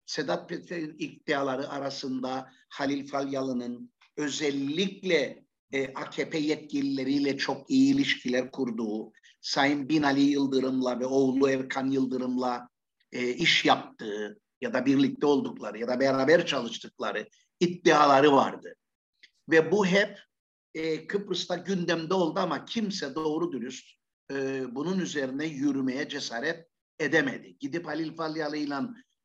Sedat 0.07 0.49
Peker'in 0.49 0.97
iddiaları 0.99 1.69
arasında 1.69 2.53
Halil 2.69 3.07
Falyalı'nın 3.07 3.93
özellikle 4.17 5.45
e, 5.73 5.95
AKP 5.95 6.39
yetkilileriyle 6.39 7.37
çok 7.37 7.71
iyi 7.71 7.95
ilişkiler 7.95 8.51
kurduğu, 8.51 9.13
Sayın 9.41 9.89
Binali 9.89 10.21
Yıldırım'la 10.21 11.01
ve 11.01 11.07
oğlu 11.07 11.49
Erkan 11.51 11.91
Yıldırım'la 11.91 12.69
e, 13.13 13.29
iş 13.29 13.65
yaptığı 13.65 14.41
ya 14.61 14.73
da 14.73 14.87
birlikte 14.87 15.27
oldukları 15.27 15.79
ya 15.79 15.89
da 15.89 16.01
beraber 16.01 16.47
çalıştıkları 16.47 17.29
iddiaları 17.61 18.33
vardı. 18.33 18.75
Ve 19.51 19.73
bu 19.73 19.87
hep 19.87 20.19
e, 20.75 21.07
Kıbrıs'ta 21.07 21.57
gündemde 21.57 22.15
oldu 22.15 22.41
ama 22.41 22.65
kimse 22.65 23.15
doğru 23.15 23.53
dürüst 23.53 23.87
e, 24.33 24.65
bunun 24.75 24.99
üzerine 24.99 25.47
yürümeye 25.47 26.09
cesaret 26.09 26.76
edemedi. 27.01 27.57
Gidip 27.61 27.87
Halil 27.87 28.17
Falyalı 28.17 28.57
ile 28.57 28.79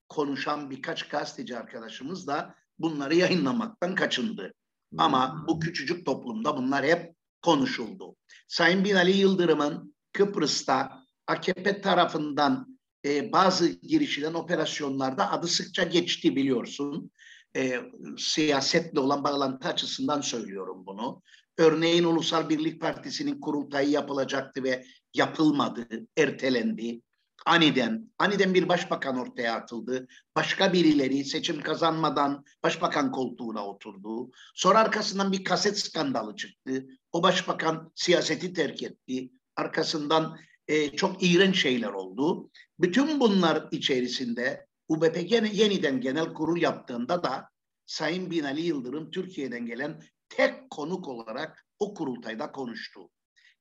konuşan 0.09 0.69
birkaç 0.69 1.07
gazeteci 1.07 1.57
arkadaşımız 1.57 2.27
da 2.27 2.55
bunları 2.79 3.15
yayınlamaktan 3.15 3.95
kaçındı. 3.95 4.53
Ama 4.97 5.45
bu 5.47 5.59
küçücük 5.59 6.05
toplumda 6.05 6.57
bunlar 6.57 6.85
hep 6.85 7.15
konuşuldu. 7.41 8.15
Sayın 8.47 8.83
Binali 8.83 9.17
Yıldırım'ın 9.17 9.95
Kıbrıs'ta 10.13 11.05
AKP 11.27 11.81
tarafından 11.81 12.79
e, 13.05 13.31
bazı 13.31 13.67
girişilen 13.67 14.33
operasyonlarda 14.33 15.31
adı 15.31 15.47
sıkça 15.47 15.83
geçti 15.83 16.35
biliyorsun. 16.35 17.11
E, 17.55 17.81
siyasetle 18.17 18.99
olan 18.99 19.23
bağlantı 19.23 19.67
açısından 19.67 20.21
söylüyorum 20.21 20.85
bunu. 20.85 21.21
Örneğin 21.57 22.03
Ulusal 22.03 22.49
Birlik 22.49 22.81
Partisi'nin 22.81 23.41
kurultayı 23.41 23.89
yapılacaktı 23.89 24.63
ve 24.63 24.85
yapılmadı, 25.13 25.87
ertelendi. 26.17 27.01
Aniden, 27.45 28.11
aniden 28.19 28.53
bir 28.53 28.69
başbakan 28.69 29.17
ortaya 29.17 29.55
atıldı. 29.55 30.07
Başka 30.35 30.73
birileri 30.73 31.25
seçim 31.25 31.61
kazanmadan 31.61 32.45
başbakan 32.63 33.11
koltuğuna 33.11 33.67
oturdu. 33.67 34.31
Sonra 34.55 34.79
arkasından 34.79 35.31
bir 35.31 35.43
kaset 35.43 35.79
skandalı 35.79 36.35
çıktı. 36.35 36.85
O 37.11 37.23
başbakan 37.23 37.91
siyaseti 37.95 38.53
terk 38.53 38.83
etti. 38.83 39.31
Arkasından 39.55 40.37
e, 40.67 40.95
çok 40.95 41.23
iğrenç 41.23 41.61
şeyler 41.61 41.89
oldu. 41.89 42.49
Bütün 42.79 43.19
bunlar 43.19 43.67
içerisinde 43.71 44.67
UBP 44.87 45.31
yeniden 45.53 46.01
genel 46.01 46.33
kurul 46.33 46.61
yaptığında 46.61 47.23
da 47.23 47.49
Sayın 47.85 48.31
Binali 48.31 48.61
Yıldırım 48.61 49.11
Türkiye'den 49.11 49.65
gelen 49.65 50.01
tek 50.29 50.69
konuk 50.69 51.07
olarak 51.07 51.65
o 51.79 51.93
kurultayda 51.93 52.51
konuştu. 52.51 53.09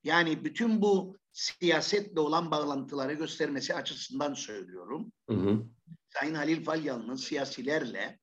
Yani 0.05 0.45
bütün 0.45 0.83
bu 0.83 1.19
siyasetle 1.33 2.21
olan 2.21 2.51
bağlantıları 2.51 3.13
göstermesi 3.13 3.75
açısından 3.75 4.35
söylüyorum. 4.35 5.13
Hı 5.31 5.37
hı. 5.37 5.67
Sayın 6.09 6.35
Halil 6.35 6.65
Falyalı'nın 6.65 7.17
siyasilerle 7.17 8.19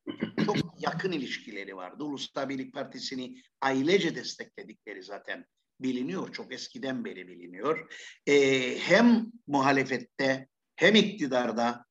çok 0.46 0.58
yakın 0.80 1.12
ilişkileri 1.12 1.76
vardı. 1.76 2.04
Ulusal 2.04 2.50
Birlik 2.50 2.74
Partisi'ni 2.74 3.42
ailece 3.62 4.16
destekledikleri 4.16 5.04
zaten 5.04 5.46
biliniyor. 5.80 6.34
Çok 6.34 6.54
eskiden 6.54 7.06
beri 7.06 7.28
biliniyor. 7.28 7.94
Ee, 8.28 8.78
hem 8.80 9.32
muhalefette 9.48 10.48
hem 10.76 10.96
iktidarda 10.96 11.86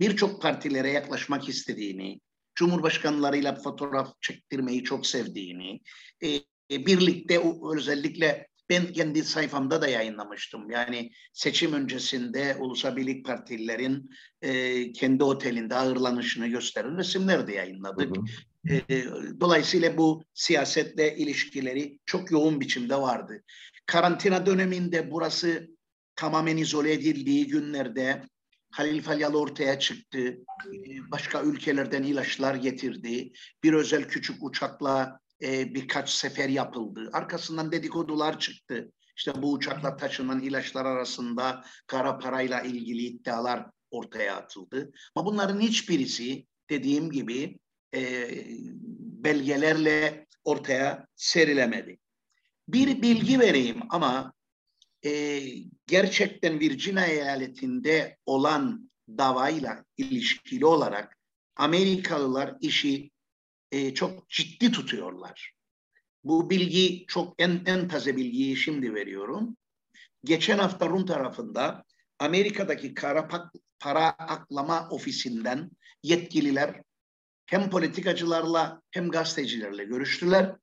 birçok 0.00 0.42
partilere 0.42 0.90
yaklaşmak 0.90 1.48
istediğini, 1.48 2.20
cumhurbaşkanlarıyla 2.54 3.54
fotoğraf 3.54 4.14
çektirmeyi 4.20 4.84
çok 4.84 5.06
sevdiğini, 5.06 5.80
e, 6.22 6.86
birlikte 6.86 7.42
özellikle 7.72 8.48
ben 8.72 8.92
kendi 8.92 9.24
sayfamda 9.24 9.82
da 9.82 9.88
yayınlamıştım. 9.88 10.70
Yani 10.70 11.10
seçim 11.32 11.72
öncesinde 11.72 12.56
Ulusal 12.60 12.96
Birlik 12.96 13.24
Partililerin 13.24 14.10
e, 14.42 14.92
kendi 14.92 15.24
otelinde 15.24 15.74
ağırlanışını 15.74 16.46
gösteren 16.46 16.98
resimler 16.98 17.46
de 17.46 17.52
yayınladık. 17.52 18.16
Hı 18.16 18.20
hı. 18.20 18.74
E, 18.90 19.04
dolayısıyla 19.40 19.96
bu 19.96 20.24
siyasetle 20.34 21.16
ilişkileri 21.16 21.98
çok 22.06 22.30
yoğun 22.30 22.60
biçimde 22.60 22.96
vardı. 22.96 23.42
Karantina 23.86 24.46
döneminde 24.46 25.10
burası 25.10 25.68
tamamen 26.16 26.56
izole 26.56 26.92
edildiği 26.92 27.46
günlerde 27.46 28.22
Halil 28.70 29.02
Falyalı 29.02 29.38
ortaya 29.38 29.78
çıktı. 29.78 30.38
Başka 31.10 31.42
ülkelerden 31.42 32.02
ilaçlar 32.02 32.54
getirdi. 32.54 33.32
Bir 33.62 33.72
özel 33.72 34.08
küçük 34.08 34.42
uçakla 34.42 35.21
e, 35.42 35.74
birkaç 35.74 36.10
sefer 36.10 36.48
yapıldı. 36.48 37.10
Arkasından 37.12 37.72
dedikodular 37.72 38.38
çıktı. 38.38 38.92
İşte 39.16 39.42
bu 39.42 39.52
uçakla 39.52 39.96
taşınan 39.96 40.40
ilaçlar 40.40 40.84
arasında 40.84 41.64
kara 41.86 42.18
parayla 42.18 42.60
ilgili 42.60 43.02
iddialar 43.02 43.66
ortaya 43.90 44.36
atıldı. 44.36 44.92
Ama 45.14 45.26
bunların 45.26 45.60
hiçbirisi 45.60 46.46
dediğim 46.70 47.10
gibi 47.10 47.58
e, 47.94 48.30
belgelerle 49.24 50.26
ortaya 50.44 51.06
serilemedi. 51.16 51.98
Bir 52.68 53.02
bilgi 53.02 53.40
vereyim 53.40 53.80
ama 53.90 54.32
e, 55.04 55.40
gerçekten 55.86 56.60
Virginia 56.60 57.06
eyaletinde 57.06 58.16
olan 58.26 58.90
davayla 59.08 59.84
ilişkili 59.96 60.66
olarak 60.66 61.18
Amerikalılar 61.56 62.56
işi 62.60 63.11
e, 63.72 63.94
çok 63.94 64.30
ciddi 64.30 64.72
tutuyorlar. 64.72 65.52
Bu 66.24 66.50
bilgi 66.50 67.04
çok 67.08 67.34
en, 67.38 67.62
en 67.66 67.88
taze 67.88 68.16
bilgiyi 68.16 68.56
şimdi 68.56 68.94
veriyorum. 68.94 69.56
Geçen 70.24 70.58
hafta 70.58 70.88
Rum 70.88 71.06
tarafında 71.06 71.84
Amerika'daki 72.18 72.94
kara 72.94 73.28
para 73.78 74.10
aklama 74.10 74.88
ofisinden 74.90 75.70
yetkililer 76.02 76.82
hem 77.46 77.70
politikacılarla 77.70 78.82
hem 78.90 79.10
gazetecilerle 79.10 79.84
görüştüler. 79.84 80.56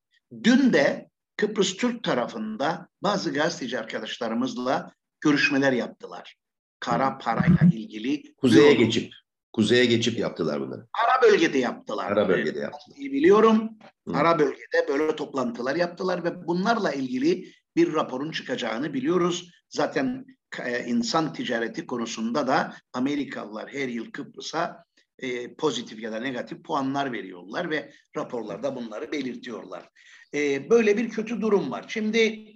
Dün 0.43 0.73
de 0.73 1.09
Kıbrıs 1.37 1.77
Türk 1.77 2.03
tarafında 2.03 2.87
bazı 3.01 3.33
gazeteci 3.33 3.79
arkadaşlarımızla 3.79 4.93
görüşmeler 5.21 5.71
yaptılar. 5.71 6.35
Kara 6.79 7.17
parayla 7.17 7.69
ilgili. 7.73 8.35
Kuzeye 8.35 8.73
geçip, 8.73 9.13
kuzeye 9.53 9.85
geçip 9.85 10.19
yaptılar 10.19 10.61
bunları. 10.61 10.87
Ara 11.05 11.21
bölgede 11.21 11.57
yaptılar. 11.57 12.11
Ara 12.11 12.29
bölgede 12.29 12.59
yaptılar. 12.59 12.97
Biliyorum. 12.97 13.69
Hı. 14.07 14.13
Ara 14.13 14.39
bölgede 14.39 14.87
böyle 14.87 15.15
toplantılar 15.15 15.75
yaptılar 15.75 16.23
ve 16.23 16.47
bunlarla 16.47 16.91
ilgili 16.91 17.53
bir 17.75 17.93
raporun 17.93 18.31
çıkacağını 18.31 18.93
biliyoruz. 18.93 19.51
Zaten 19.69 20.25
e, 20.65 20.85
insan 20.85 21.33
ticareti 21.33 21.87
konusunda 21.87 22.47
da 22.47 22.73
Amerikalılar 22.93 23.69
her 23.73 23.87
yıl 23.87 24.11
Kıbrıs'a 24.11 24.85
e, 25.19 25.53
pozitif 25.53 26.01
ya 26.01 26.11
da 26.11 26.19
negatif 26.19 26.63
puanlar 26.63 27.11
veriyorlar 27.11 27.69
ve 27.69 27.93
raporlarda 28.17 28.75
bunları 28.75 29.11
belirtiyorlar. 29.11 29.89
E, 30.33 30.69
böyle 30.69 30.97
bir 30.97 31.09
kötü 31.09 31.41
durum 31.41 31.71
var. 31.71 31.85
Şimdi 31.87 32.47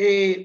e, 0.00 0.36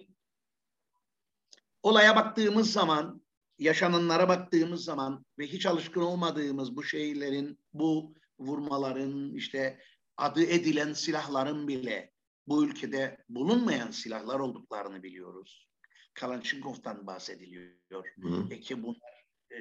olaya 1.84 2.16
baktığımız 2.16 2.72
zaman, 2.72 3.23
yaşananlara 3.60 4.30
baktığımız 4.30 4.84
zaman 4.84 5.26
ve 5.40 5.48
hiç 5.48 5.66
alışkın 5.66 6.02
olmadığımız 6.02 6.76
bu 6.76 6.84
şeylerin, 6.84 7.60
bu 7.74 8.16
vurmaların, 8.40 9.36
işte 9.36 9.80
adı 10.18 10.44
edilen 10.44 10.94
silahların 10.94 11.68
bile 11.68 12.12
bu 12.48 12.66
ülkede 12.66 13.18
bulunmayan 13.30 13.92
silahlar 13.92 14.40
olduklarını 14.40 15.04
biliyoruz. 15.04 15.70
Kalançınkov'tan 16.14 17.08
bahsediliyor. 17.08 18.06
Hı. 18.22 18.48
E 18.52 18.60
ki 18.60 18.84
bunlar 18.84 19.26
e, 19.52 19.58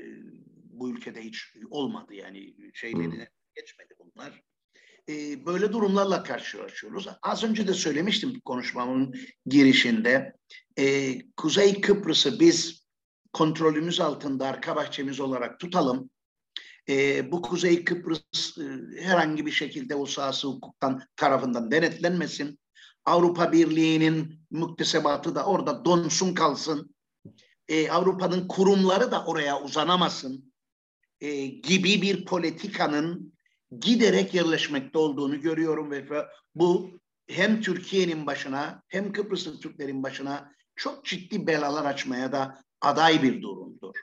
bu 0.70 0.90
ülkede 0.90 1.22
hiç 1.22 1.56
olmadı 1.70 2.14
yani 2.14 2.54
şeylerine 2.74 3.28
geçmedi 3.54 3.94
bunlar. 3.98 4.42
E, 5.08 5.46
böyle 5.46 5.72
durumlarla 5.72 6.22
karşılaşıyoruz. 6.22 7.08
Az 7.22 7.44
önce 7.44 7.68
de 7.68 7.74
söylemiştim 7.74 8.40
konuşmamın 8.40 9.14
girişinde. 9.46 10.36
E, 10.78 11.14
Kuzey 11.36 11.80
Kıbrıs'ı 11.80 12.40
biz 12.40 12.81
kontrolümüz 13.32 14.00
altında 14.00 14.46
arka 14.46 14.76
bahçemiz 14.76 15.20
olarak 15.20 15.60
tutalım. 15.60 16.10
E, 16.88 17.32
bu 17.32 17.42
Kuzey 17.42 17.84
Kıbrıs 17.84 18.58
e, 18.58 18.62
herhangi 19.02 19.46
bir 19.46 19.50
şekilde 19.50 19.94
uluslararası 19.94 20.48
hukuktan 20.48 21.02
tarafından 21.16 21.70
denetlenmesin. 21.70 22.58
Avrupa 23.04 23.52
Birliği'nin 23.52 24.46
müktesebatı 24.50 25.34
da 25.34 25.44
orada 25.44 25.84
donsun 25.84 26.34
kalsın. 26.34 26.94
E, 27.68 27.90
Avrupa'nın 27.90 28.48
kurumları 28.48 29.10
da 29.10 29.24
oraya 29.24 29.62
uzanamasın 29.62 30.52
e, 31.20 31.46
gibi 31.46 32.02
bir 32.02 32.24
politikanın 32.24 33.32
giderek 33.80 34.34
yerleşmekte 34.34 34.98
olduğunu 34.98 35.40
görüyorum 35.40 35.90
ve 35.90 36.06
bu 36.54 36.90
hem 37.28 37.60
Türkiye'nin 37.60 38.26
başına 38.26 38.82
hem 38.88 39.12
Kıbrıslı 39.12 39.60
Türklerin 39.60 40.02
başına 40.02 40.52
çok 40.76 41.04
ciddi 41.04 41.46
belalar 41.46 41.84
açmaya 41.84 42.32
da 42.32 42.62
aday 42.82 43.22
bir 43.22 43.42
durumdur. 43.42 43.94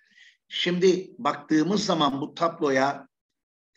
Şimdi 0.47 1.11
baktığımız 1.17 1.85
zaman 1.85 2.21
bu 2.21 2.35
tabloya 2.35 3.07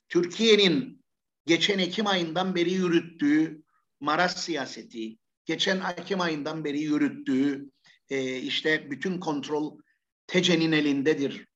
Türkiye'nin 0.09 1.05
geçen 1.47 1.79
Ekim 1.79 2.07
ayından 2.07 2.55
beri 2.55 2.73
yürüttüğü 2.73 3.63
Maras 4.01 4.45
siyaseti, 4.45 5.19
geçen 5.45 5.83
Ekim 5.97 6.21
ayından 6.21 6.65
beri 6.65 6.81
yürüttüğü 6.81 7.71
e, 8.11 8.37
işte 8.37 8.91
bütün 8.91 9.21
kontrol 9.21 9.79
TECE'nin 10.27 10.73
elindedir. 10.73 11.47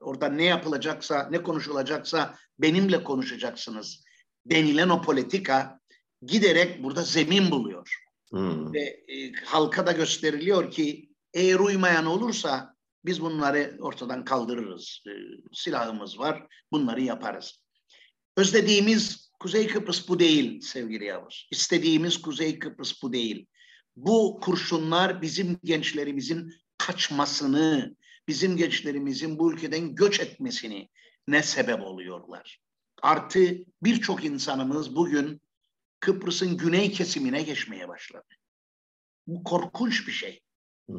Orada 0.00 0.28
ne 0.28 0.44
yapılacaksa, 0.44 1.28
ne 1.30 1.42
konuşulacaksa 1.42 2.38
benimle 2.58 3.04
konuşacaksınız 3.04 4.04
denilen 4.46 4.88
o 4.88 5.02
politika 5.02 5.80
giderek 6.22 6.82
burada 6.82 7.02
zemin 7.02 7.50
buluyor. 7.50 7.96
Hmm. 8.30 8.74
Ve 8.74 8.80
e, 8.80 9.32
halka 9.44 9.86
da 9.86 9.92
gösteriliyor 9.92 10.70
ki 10.70 11.10
eğer 11.34 11.58
uymayan 11.58 12.06
olursa 12.06 12.71
biz 13.04 13.20
bunları 13.20 13.76
ortadan 13.80 14.24
kaldırırız. 14.24 15.02
E, 15.06 15.12
silahımız 15.52 16.18
var, 16.18 16.46
bunları 16.72 17.02
yaparız. 17.02 17.62
Özlediğimiz 18.36 19.30
Kuzey 19.40 19.66
Kıbrıs 19.66 20.08
bu 20.08 20.18
değil 20.18 20.60
sevgili 20.60 21.04
Yavuz. 21.04 21.48
İstediğimiz 21.50 22.22
Kuzey 22.22 22.58
Kıbrıs 22.58 23.02
bu 23.02 23.12
değil. 23.12 23.46
Bu 23.96 24.40
kurşunlar 24.42 25.22
bizim 25.22 25.58
gençlerimizin 25.64 26.52
kaçmasını, 26.78 27.96
bizim 28.28 28.56
gençlerimizin 28.56 29.38
bu 29.38 29.52
ülkeden 29.52 29.94
göç 29.94 30.20
etmesini 30.20 30.88
ne 31.28 31.42
sebep 31.42 31.80
oluyorlar. 31.80 32.60
Artı 33.02 33.40
birçok 33.82 34.24
insanımız 34.24 34.96
bugün 34.96 35.40
Kıbrıs'ın 36.00 36.56
güney 36.56 36.92
kesimine 36.92 37.42
geçmeye 37.42 37.88
başladı. 37.88 38.28
Bu 39.26 39.44
korkunç 39.44 40.06
bir 40.06 40.12
şey. 40.12 40.40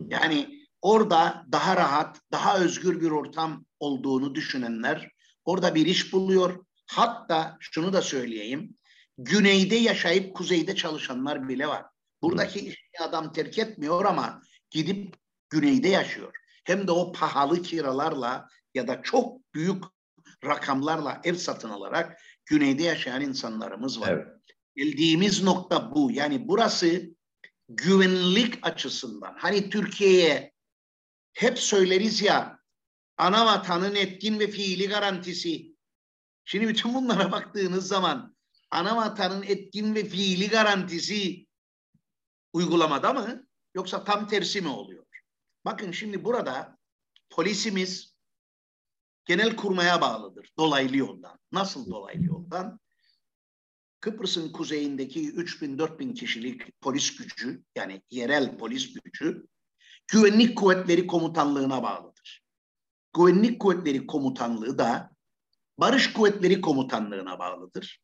Yani 0.07 0.62
orada 0.83 1.45
daha 1.51 1.77
rahat, 1.77 2.21
daha 2.31 2.59
özgür 2.59 3.01
bir 3.01 3.11
ortam 3.11 3.65
olduğunu 3.79 4.35
düşünenler 4.35 5.11
orada 5.45 5.75
bir 5.75 5.85
iş 5.85 6.13
buluyor. 6.13 6.65
Hatta 6.87 7.57
şunu 7.59 7.93
da 7.93 8.01
söyleyeyim. 8.01 8.77
Güneyde 9.17 9.75
yaşayıp 9.75 10.35
kuzeyde 10.35 10.75
çalışanlar 10.75 11.49
bile 11.49 11.67
var. 11.67 11.85
Buradaki 12.21 12.59
işini 12.59 12.99
adam 13.01 13.33
terk 13.33 13.59
etmiyor 13.59 14.05
ama 14.05 14.41
gidip 14.71 15.15
güneyde 15.49 15.87
yaşıyor. 15.87 16.31
Hem 16.63 16.87
de 16.87 16.91
o 16.91 17.11
pahalı 17.11 17.61
kiralarla 17.61 18.47
ya 18.73 18.87
da 18.87 19.01
çok 19.01 19.53
büyük 19.53 19.83
rakamlarla 20.45 21.21
ev 21.23 21.35
satın 21.35 21.69
alarak 21.69 22.21
güneyde 22.45 22.83
yaşayan 22.83 23.21
insanlarımız 23.21 24.01
var. 24.01 24.27
Evet. 24.77 25.43
Nokta 25.43 25.95
bu. 25.95 26.11
Yani 26.11 26.47
burası 26.47 27.15
güvenlik 27.69 28.67
açısından. 28.67 29.35
Hani 29.37 29.69
Türkiye'ye 29.69 30.52
hep 31.33 31.59
söyleriz 31.59 32.21
ya 32.21 32.59
ana 33.17 33.45
vatanın 33.45 33.95
etkin 33.95 34.39
ve 34.39 34.47
fiili 34.47 34.87
garantisi. 34.87 35.75
Şimdi 36.45 36.67
bütün 36.67 36.93
bunlara 36.93 37.31
baktığınız 37.31 37.87
zaman 37.87 38.35
ana 38.71 38.97
vatanın 38.97 39.43
etkin 39.43 39.95
ve 39.95 40.05
fiili 40.05 40.47
garantisi 40.47 41.47
uygulamada 42.53 43.13
mı 43.13 43.47
yoksa 43.75 44.03
tam 44.03 44.27
tersi 44.27 44.61
mi 44.61 44.67
oluyor? 44.67 45.05
Bakın 45.65 45.91
şimdi 45.91 46.23
burada 46.23 46.77
polisimiz 47.29 48.15
genel 49.25 49.55
kurmaya 49.55 50.01
bağlıdır 50.01 50.49
dolaylı 50.57 50.97
yoldan. 50.97 51.39
Nasıl 51.51 51.91
dolaylı 51.91 52.25
yoldan? 52.25 52.79
Kıbrıs'ın 53.99 54.51
kuzeyindeki 54.51 55.29
3000-4000 55.29 56.13
kişilik 56.13 56.81
polis 56.81 57.15
gücü 57.15 57.63
yani 57.75 58.01
yerel 58.09 58.57
polis 58.57 58.93
gücü 58.93 59.47
güvenlik 60.07 60.57
kuvvetleri 60.57 61.07
komutanlığına 61.07 61.83
bağlıdır. 61.83 62.43
Güvenlik 63.15 63.61
kuvvetleri 63.61 64.07
komutanlığı 64.07 64.77
da 64.77 65.11
barış 65.77 66.13
kuvvetleri 66.13 66.61
komutanlığına 66.61 67.39
bağlıdır. 67.39 68.01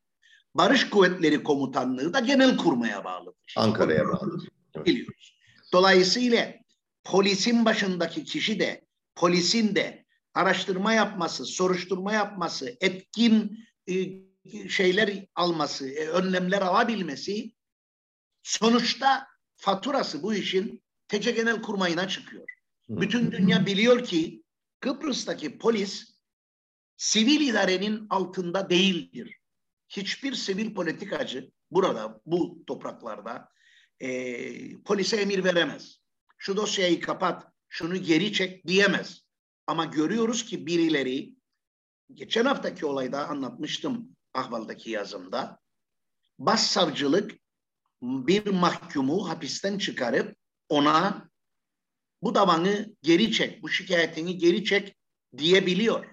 Barış 0.55 0.89
kuvvetleri 0.89 1.43
komutanlığı 1.43 2.13
da 2.13 2.19
genel 2.19 2.57
kurmaya 2.57 3.03
bağlıdır. 3.03 3.53
Ankara'ya 3.57 4.07
bağlıdır. 4.07 4.49
Biliyoruz. 4.85 5.39
Dolayısıyla 5.73 6.53
polisin 7.03 7.65
başındaki 7.65 8.23
kişi 8.23 8.59
de 8.59 8.85
polisin 9.15 9.75
de 9.75 10.05
araştırma 10.33 10.93
yapması, 10.93 11.45
soruşturma 11.45 12.13
yapması, 12.13 12.77
etkin 12.81 13.59
e, 13.87 14.19
şeyler 14.69 15.25
alması, 15.35 15.89
e, 15.89 16.07
önlemler 16.07 16.61
alabilmesi 16.61 17.51
sonuçta 18.43 19.27
faturası 19.55 20.23
bu 20.23 20.33
işin 20.33 20.83
TC 21.09 21.31
Genel 21.31 21.61
Kurmayına 21.61 22.07
çıkıyor. 22.07 22.49
Bütün 22.89 23.31
dünya 23.31 23.65
biliyor 23.65 24.03
ki 24.03 24.43
Kıbrıs'taki 24.79 25.57
polis 25.57 26.19
sivil 26.97 27.41
idarenin 27.41 28.07
altında 28.09 28.69
değildir. 28.69 29.37
Hiçbir 29.89 30.33
sivil 30.33 30.73
politikacı 30.73 31.51
burada 31.71 32.21
bu 32.25 32.63
topraklarda 32.67 33.49
e, 33.99 34.83
polise 34.83 35.17
emir 35.17 35.43
veremez. 35.43 35.99
Şu 36.37 36.57
dosyayı 36.57 37.01
kapat, 37.01 37.47
şunu 37.69 37.97
geri 37.97 38.33
çek 38.33 38.67
diyemez. 38.67 39.21
Ama 39.67 39.85
görüyoruz 39.85 40.45
ki 40.45 40.65
birileri, 40.65 41.35
geçen 42.13 42.45
haftaki 42.45 42.85
olayda 42.85 43.27
anlatmıştım 43.27 44.15
Ahval'daki 44.33 44.91
yazımda, 44.91 45.59
başsavcılık 46.39 47.31
bir 48.01 48.47
mahkumu 48.47 49.29
hapisten 49.29 49.77
çıkarıp 49.77 50.38
ona 50.69 51.29
bu 52.21 52.35
davanı 52.35 52.95
geri 53.01 53.31
çek, 53.31 53.63
bu 53.63 53.69
şikayetini 53.69 54.37
geri 54.37 54.63
çek 54.63 54.95
diyebiliyor. 55.37 56.05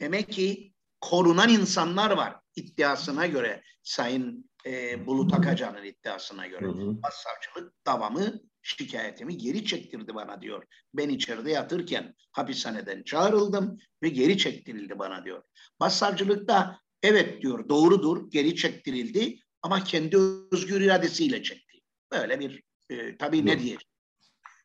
Demek 0.00 0.32
ki 0.32 0.72
korunan 1.00 1.48
insanlar 1.48 2.10
var 2.10 2.36
iddiasına 2.56 3.26
göre 3.26 3.62
Sayın 3.82 4.50
e, 4.66 5.06
Bulut 5.06 5.34
Akacan'ın 5.34 5.84
iddiasına 5.84 6.46
göre. 6.46 6.66
Hı 6.66 6.70
hı. 6.70 7.02
Başsavcılık 7.02 7.86
davamı 7.86 8.40
şikayetimi 8.62 9.38
geri 9.38 9.64
çektirdi 9.64 10.14
bana 10.14 10.42
diyor. 10.42 10.64
Ben 10.94 11.08
içeride 11.08 11.50
yatırken 11.50 12.14
hapishaneden 12.32 13.02
çağrıldım 13.02 13.78
ve 14.02 14.08
geri 14.08 14.38
çektirildi 14.38 14.98
bana 14.98 15.24
diyor. 15.24 15.42
Başsavcılık 15.80 16.48
da 16.48 16.80
evet 17.02 17.42
diyor 17.42 17.68
doğrudur 17.68 18.30
geri 18.30 18.56
çektirildi 18.56 19.38
ama 19.62 19.84
kendi 19.84 20.16
özgür 20.52 20.80
iradesiyle 20.80 21.42
çekti. 21.42 21.80
Böyle 22.12 22.40
bir 22.40 22.62
e, 22.90 23.16
tabii 23.16 23.46
ne 23.46 23.60
diye. 23.60 23.76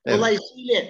Evet. 0.05 0.17
Dolayısıyla 0.17 0.81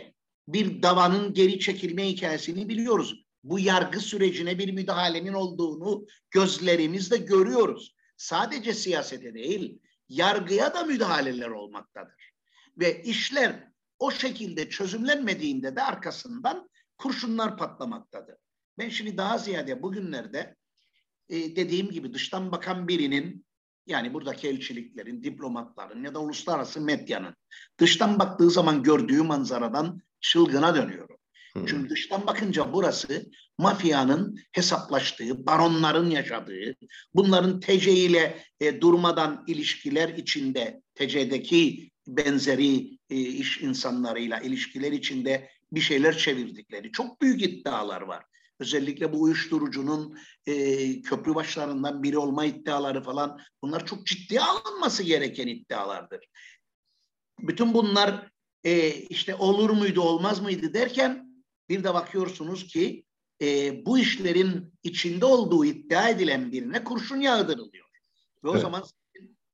bir 0.47 0.81
davanın 0.81 1.33
geri 1.33 1.59
çekilme 1.59 2.07
hikayesini 2.07 2.69
biliyoruz. 2.69 3.23
Bu 3.43 3.59
yargı 3.59 3.99
sürecine 3.99 4.59
bir 4.59 4.73
müdahalenin 4.73 5.33
olduğunu 5.33 6.05
gözlerimizle 6.31 7.17
görüyoruz. 7.17 7.95
Sadece 8.17 8.73
siyasete 8.73 9.33
değil, 9.33 9.79
yargıya 10.09 10.73
da 10.73 10.83
müdahaleler 10.83 11.49
olmaktadır. 11.49 12.33
Ve 12.77 13.03
işler 13.03 13.67
o 13.99 14.11
şekilde 14.11 14.69
çözümlenmediğinde 14.69 15.75
de 15.75 15.81
arkasından 15.81 16.69
kurşunlar 16.97 17.57
patlamaktadır. 17.57 18.35
Ben 18.77 18.89
şimdi 18.89 19.17
daha 19.17 19.37
ziyade 19.37 19.81
bugünlerde 19.81 20.55
e, 21.29 21.55
dediğim 21.55 21.91
gibi 21.91 22.13
dıştan 22.13 22.51
bakan 22.51 22.87
birinin 22.87 23.45
yani 23.87 24.13
buradaki 24.13 24.47
elçiliklerin, 24.47 25.23
diplomatların 25.23 26.03
ya 26.03 26.13
da 26.13 26.19
uluslararası 26.19 26.81
medyanın 26.81 27.35
dıştan 27.79 28.19
baktığı 28.19 28.49
zaman 28.49 28.83
gördüğü 28.83 29.21
manzaradan 29.21 30.01
çılgına 30.21 30.75
dönüyorum. 30.75 31.17
Hmm. 31.53 31.65
Çünkü 31.65 31.89
dıştan 31.89 32.27
bakınca 32.27 32.73
burası 32.73 33.31
mafyanın 33.57 34.39
hesaplaştığı, 34.51 35.45
baronların 35.45 36.09
yaşadığı, 36.09 36.75
bunların 37.13 37.59
TC 37.59 37.91
ile 37.91 38.43
e, 38.59 38.81
durmadan 38.81 39.43
ilişkiler 39.47 40.09
içinde, 40.09 40.81
TC'deki 40.95 41.91
benzeri 42.07 42.97
e, 43.09 43.15
iş 43.15 43.61
insanlarıyla 43.61 44.39
ilişkiler 44.39 44.91
içinde 44.91 45.49
bir 45.71 45.81
şeyler 45.81 46.17
çevirdikleri 46.17 46.91
çok 46.91 47.21
büyük 47.21 47.41
iddialar 47.43 48.01
var. 48.01 48.25
Özellikle 48.59 49.13
bu 49.13 49.21
uyuşturucunun 49.21 50.17
e, 50.45 51.01
köprü 51.01 51.35
başlarından 51.35 52.03
biri 52.03 52.17
olma 52.17 52.45
iddiaları 52.45 53.03
falan 53.03 53.39
bunlar 53.61 53.85
çok 53.85 54.05
ciddiye 54.05 54.41
alınması 54.41 55.03
gereken 55.03 55.47
iddialardır. 55.47 56.29
Bütün 57.39 57.73
bunlar 57.73 58.29
e, 58.63 58.93
işte 58.93 59.35
olur 59.35 59.69
muydu 59.69 60.01
olmaz 60.01 60.41
mıydı 60.41 60.73
derken 60.73 61.43
bir 61.69 61.83
de 61.83 61.93
bakıyorsunuz 61.93 62.67
ki 62.67 63.05
e, 63.41 63.85
bu 63.85 63.99
işlerin 63.99 64.73
içinde 64.83 65.25
olduğu 65.25 65.65
iddia 65.65 66.09
edilen 66.09 66.51
birine 66.51 66.83
kurşun 66.83 67.21
yağdırılıyor. 67.21 67.85
Ve 68.43 68.49
evet. 68.49 68.55
o 68.55 68.59
zaman 68.59 68.83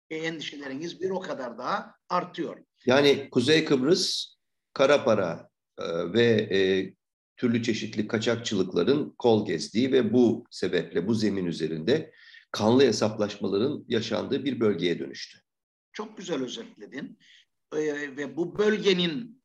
e, 0.10 0.16
endişeleriniz 0.16 1.02
bir 1.02 1.10
o 1.10 1.20
kadar 1.20 1.58
daha 1.58 1.96
artıyor. 2.10 2.58
Yani 2.86 3.30
Kuzey 3.30 3.66
Kıbrıs 3.66 4.36
kara 4.74 5.04
para 5.04 5.50
e, 5.78 6.14
ve 6.14 6.26
e, 6.26 6.60
türlü 7.40 7.64
çeşitli 7.64 8.08
kaçakçılıkların 8.08 9.16
kol 9.18 9.46
gezdiği 9.46 9.92
ve 9.92 10.14
bu 10.14 10.46
sebeple 10.52 11.08
bu 11.08 11.14
zemin 11.14 11.46
üzerinde 11.46 12.12
kanlı 12.52 12.84
hesaplaşmaların 12.84 13.86
yaşandığı 13.88 14.46
bir 14.46 14.60
bölgeye 14.60 15.00
dönüştü. 15.00 15.38
Çok 15.94 16.18
güzel 16.18 16.44
özetledin. 16.44 17.20
Ee, 17.74 18.18
ve 18.18 18.38
bu 18.38 18.58
bölgenin 18.58 19.44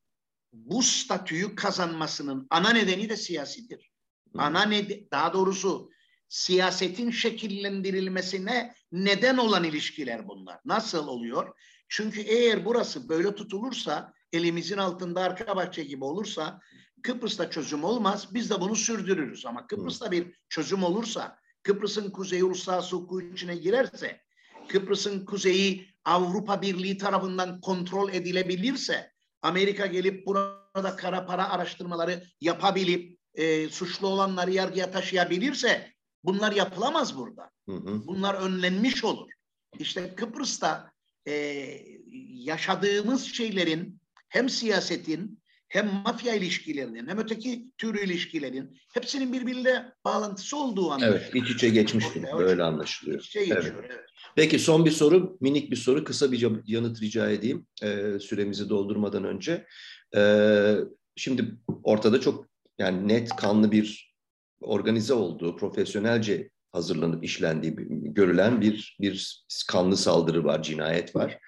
bu 0.52 0.83
statüyü 0.83 1.54
kazanmasının 1.54 2.46
ana 2.50 2.70
nedeni 2.70 3.09
de 3.09 3.16
siyasidir. 3.16 3.92
Hı. 4.33 4.38
Ana 4.38 4.62
ned 4.62 5.11
daha 5.11 5.33
doğrusu 5.33 5.90
siyasetin 6.28 7.11
şekillendirilmesine 7.11 8.74
neden 8.92 9.37
olan 9.37 9.64
ilişkiler 9.64 10.28
bunlar. 10.28 10.61
Nasıl 10.64 11.09
oluyor? 11.09 11.59
Çünkü 11.88 12.20
eğer 12.20 12.64
burası 12.64 13.09
böyle 13.09 13.35
tutulursa, 13.35 14.12
elimizin 14.33 14.78
altında 14.78 15.20
arka 15.20 15.57
bahçe 15.57 15.85
gibi 15.85 16.04
olursa 16.04 16.61
Kıbrıs'ta 17.04 17.50
çözüm 17.50 17.84
olmaz. 17.84 18.34
Biz 18.34 18.50
de 18.50 18.60
bunu 18.60 18.76
sürdürürüz. 18.76 19.46
Ama 19.46 19.66
Kıbrıs'ta 19.66 20.10
bir 20.10 20.26
çözüm 20.48 20.82
olursa, 20.82 21.38
Kıbrıs'ın 21.62 22.10
kuzeyi 22.10 22.44
uluslararası 22.44 22.96
hukuku 22.96 23.20
içine 23.20 23.56
girerse, 23.56 24.20
Kıbrıs'ın 24.68 25.24
kuzeyi 25.24 25.88
Avrupa 26.04 26.62
Birliği 26.62 26.98
tarafından 26.98 27.60
kontrol 27.60 28.12
edilebilirse, 28.12 29.12
Amerika 29.42 29.86
gelip 29.86 30.26
burada 30.26 30.96
kara 30.96 31.26
para 31.26 31.50
araştırmaları 31.50 32.22
yapabilip 32.40 33.18
e, 33.34 33.68
suçlu 33.68 34.06
olanları 34.06 34.50
yargıya 34.50 34.90
taşıyabilirse 34.90 35.92
bunlar 36.24 36.52
yapılamaz 36.52 37.18
burada. 37.18 37.50
Hı 37.68 37.76
hı. 37.76 38.06
Bunlar 38.06 38.34
önlenmiş 38.34 39.04
olur. 39.04 39.30
İşte 39.78 40.14
Kıbrıs'ta 40.14 40.92
e, 41.28 41.32
yaşadığımız 42.30 43.24
şeylerin 43.24 44.00
hem 44.28 44.48
siyasetin 44.48 45.43
hem 45.74 45.87
mafya 46.04 46.34
ilişkilerinin 46.34 47.08
hem 47.08 47.18
öteki 47.18 47.66
tür 47.78 47.94
ilişkilerin 47.94 48.78
hepsinin 48.94 49.32
birbiriyle 49.32 49.92
bağlantısı 50.04 50.56
olduğu 50.56 50.90
anlaşılıyor. 50.90 51.20
Evet, 51.20 51.34
iç 51.34 51.50
içe 51.50 51.68
geçmiş 51.68 52.14
durum. 52.14 52.38
Böyle 52.38 52.62
anlaşılıyor. 52.62 53.20
İç 53.20 53.28
içe 53.28 53.40
geçiyor, 53.40 53.84
evet. 53.84 54.04
Peki 54.37 54.58
son 54.58 54.84
bir 54.84 54.90
soru, 54.90 55.38
minik 55.40 55.70
bir 55.70 55.76
soru. 55.76 56.04
Kısa 56.04 56.32
bir 56.32 56.48
yanıt 56.66 57.02
rica 57.02 57.30
edeyim 57.30 57.66
e, 57.82 58.18
süremizi 58.18 58.68
doldurmadan 58.68 59.24
önce. 59.24 59.66
E, 60.16 60.20
şimdi 61.16 61.54
ortada 61.82 62.20
çok 62.20 62.48
yani 62.78 63.08
net 63.08 63.37
kanlı 63.37 63.72
bir 63.72 64.14
organize 64.60 65.14
olduğu, 65.14 65.56
profesyonelce 65.56 66.50
hazırlanıp 66.72 67.24
işlendiği 67.24 67.74
görülen 68.02 68.60
bir 68.60 68.96
bir 69.00 69.44
kanlı 69.68 69.96
saldırı 69.96 70.44
var, 70.44 70.62
cinayet 70.62 71.16
var. 71.16 71.38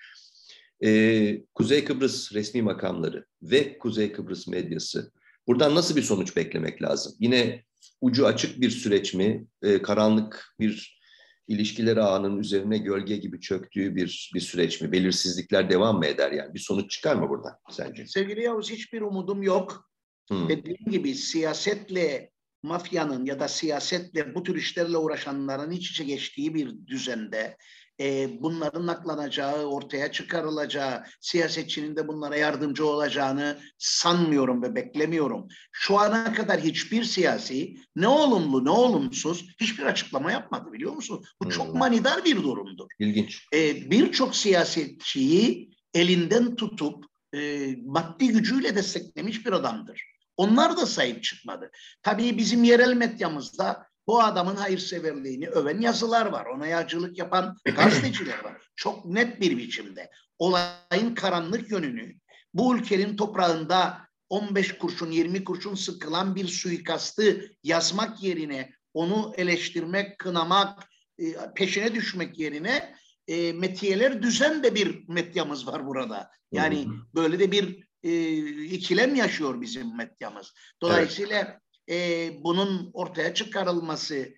Ee, 0.85 1.43
Kuzey 1.55 1.85
Kıbrıs 1.85 2.35
resmi 2.35 2.63
makamları 2.63 3.27
ve 3.43 3.79
Kuzey 3.79 4.13
Kıbrıs 4.13 4.47
medyası 4.47 5.13
buradan 5.47 5.75
nasıl 5.75 5.97
bir 5.97 6.03
sonuç 6.03 6.37
beklemek 6.37 6.83
lazım? 6.83 7.15
Yine 7.21 7.65
ucu 8.01 8.27
açık 8.27 8.61
bir 8.61 8.71
süreç 8.71 9.15
mi? 9.15 9.47
Ee, 9.63 9.83
karanlık 9.83 10.55
bir 10.61 11.01
ilişkiler 11.49 11.97
ağının 11.97 12.39
üzerine 12.39 12.79
gölge 12.79 13.17
gibi 13.17 13.41
çöktüğü 13.41 13.97
bir 13.97 14.31
bir 14.35 14.41
süreç 14.41 14.81
mi? 14.81 14.93
Belirsizlikler 14.93 15.71
devam 15.71 15.99
mı 15.99 16.07
eder 16.07 16.33
yani? 16.33 16.55
Bir 16.55 16.59
sonuç 16.59 16.91
çıkar 16.91 17.17
mı 17.17 17.29
buradan 17.29 17.53
sence? 17.71 18.07
Sevgili 18.07 18.43
Yavuz 18.43 18.71
hiçbir 18.71 19.01
umudum 19.01 19.43
yok. 19.43 19.91
Hmm. 20.29 20.49
Dediğim 20.49 20.91
gibi 20.91 21.15
siyasetle 21.15 22.31
mafyanın 22.67 23.27
ya 23.27 23.41
da 23.41 23.49
siyasetle 23.49 24.35
bu 24.35 24.43
tür 24.43 24.57
işlerle 24.57 24.97
uğraşanların 24.97 25.71
iç 25.71 25.91
içe 25.91 26.05
geçtiği 26.05 26.55
bir 26.55 26.87
düzende 26.87 27.57
e, 28.01 28.29
bunların 28.43 28.87
aklanacağı, 28.87 29.65
ortaya 29.65 30.13
çıkarılacağı, 30.13 31.05
siyasetçinin 31.21 31.97
de 31.97 32.09
bunlara 32.09 32.37
yardımcı 32.37 32.87
olacağını 32.87 33.59
sanmıyorum 33.79 34.63
ve 34.63 34.75
beklemiyorum. 34.75 35.49
Şu 35.73 35.99
ana 35.99 36.33
kadar 36.33 36.61
hiçbir 36.61 37.05
siyasi 37.05 37.77
ne 37.97 38.09
olumlu 38.09 38.65
ne 38.65 38.71
olumsuz 38.71 39.49
hiçbir 39.61 39.83
açıklama 39.83 40.33
yapmadı 40.33 40.73
biliyor 40.73 40.93
musun? 40.93 41.25
Bu 41.43 41.45
hmm. 41.45 41.53
çok 41.53 41.75
manidar 41.75 42.25
bir 42.25 42.37
durumdur. 42.37 42.87
İlginç. 42.99 43.47
E, 43.55 43.91
Birçok 43.91 44.37
siyasetçiyi 44.37 45.71
elinden 45.95 46.57
tutup 46.57 47.05
e, 47.35 47.69
maddi 47.87 48.29
gücüyle 48.29 48.77
desteklemiş 48.77 49.47
bir 49.47 49.53
adamdır. 49.53 50.16
Onlar 50.37 50.77
da 50.77 50.87
sahip 50.87 51.23
çıkmadı. 51.23 51.71
Tabii 52.03 52.39
bizim 52.39 52.65
yerel 52.65 52.93
medyamızda 52.93 53.87
bu 54.07 54.23
adamın 54.23 54.57
hayırseverliğini 54.57 55.49
öven 55.49 55.81
yazılar 55.81 56.27
var. 56.27 56.47
Ona 56.47 56.67
yağcılık 56.67 57.19
yapan 57.19 57.57
gazeteciler 57.77 58.45
var. 58.45 58.71
Çok 58.77 59.05
net 59.05 59.41
bir 59.41 59.57
biçimde. 59.57 60.11
Olayın 60.39 61.15
karanlık 61.15 61.71
yönünü 61.71 62.15
bu 62.55 62.77
ülkenin 62.77 63.17
toprağında 63.17 64.07
15 64.29 64.79
kurşun 64.79 65.11
20 65.11 65.45
kurşun 65.45 65.75
sıkılan 65.75 66.35
bir 66.35 66.49
suikastı 66.49 67.51
yazmak 67.63 68.23
yerine 68.23 68.73
onu 68.95 69.33
eleştirmek, 69.37 70.19
kınamak, 70.19 70.89
e, 71.19 71.25
peşine 71.55 71.95
düşmek 71.95 72.39
yerine 72.39 72.95
e, 73.29 73.53
metiyeler 73.53 74.23
düzen 74.23 74.63
de 74.63 74.75
bir 74.75 75.09
medyamız 75.09 75.67
var 75.67 75.87
burada. 75.87 76.31
Yani 76.53 76.89
böyle 77.15 77.39
de 77.39 77.53
bir 77.53 77.87
e, 78.07 78.37
ikilem 78.65 79.15
yaşıyor 79.15 79.61
bizim 79.61 79.97
medyamız. 79.97 80.55
Dolayısıyla 80.83 81.61
evet. 81.89 82.31
e, 82.31 82.45
bunun 82.45 82.91
ortaya 82.93 83.35
çıkarılması 83.35 84.29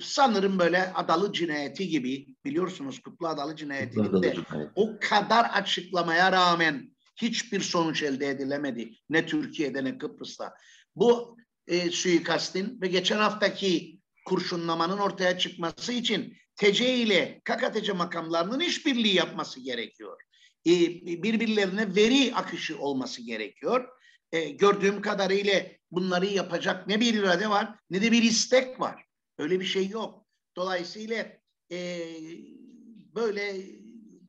sanırım 0.00 0.58
böyle 0.58 0.92
Adalı 0.92 1.32
cinayeti 1.32 1.88
gibi 1.88 2.26
biliyorsunuz 2.44 3.00
Kutlu 3.00 3.28
Adalı 3.28 3.56
cinayetinde 3.56 4.22
de 4.22 4.34
cinayet. 4.34 4.70
o 4.74 4.90
kadar 5.00 5.44
açıklamaya 5.44 6.32
rağmen 6.32 6.96
hiçbir 7.16 7.60
sonuç 7.60 8.02
elde 8.02 8.28
edilemedi. 8.28 8.94
Ne 9.10 9.26
Türkiye'de 9.26 9.84
ne 9.84 9.98
Kıbrıs'ta. 9.98 10.54
Bu 10.96 11.36
e, 11.66 11.90
suikastin 11.90 12.80
ve 12.80 12.86
geçen 12.86 13.18
haftaki 13.18 14.00
kurşunlamanın 14.26 14.98
ortaya 14.98 15.38
çıkması 15.38 15.92
için 15.92 16.36
TC 16.56 16.94
ile 16.94 17.40
KKTC 17.44 17.92
makamlarının 17.92 18.60
işbirliği 18.60 19.14
yapması 19.14 19.60
gerekiyor. 19.60 20.22
E, 20.66 20.72
birbirlerine 21.22 21.96
veri 21.96 22.34
akışı 22.34 22.78
olması 22.78 23.22
gerekiyor. 23.22 23.88
E, 24.32 24.48
gördüğüm 24.50 25.02
kadarıyla 25.02 25.62
bunları 25.90 26.26
yapacak 26.26 26.86
ne 26.86 27.00
bir 27.00 27.14
irade 27.14 27.50
var 27.50 27.74
ne 27.90 28.02
de 28.02 28.12
bir 28.12 28.22
istek 28.22 28.80
var. 28.80 29.04
Öyle 29.38 29.60
bir 29.60 29.64
şey 29.64 29.88
yok. 29.88 30.26
Dolayısıyla 30.56 31.26
e, 31.72 32.08
böyle 33.14 33.56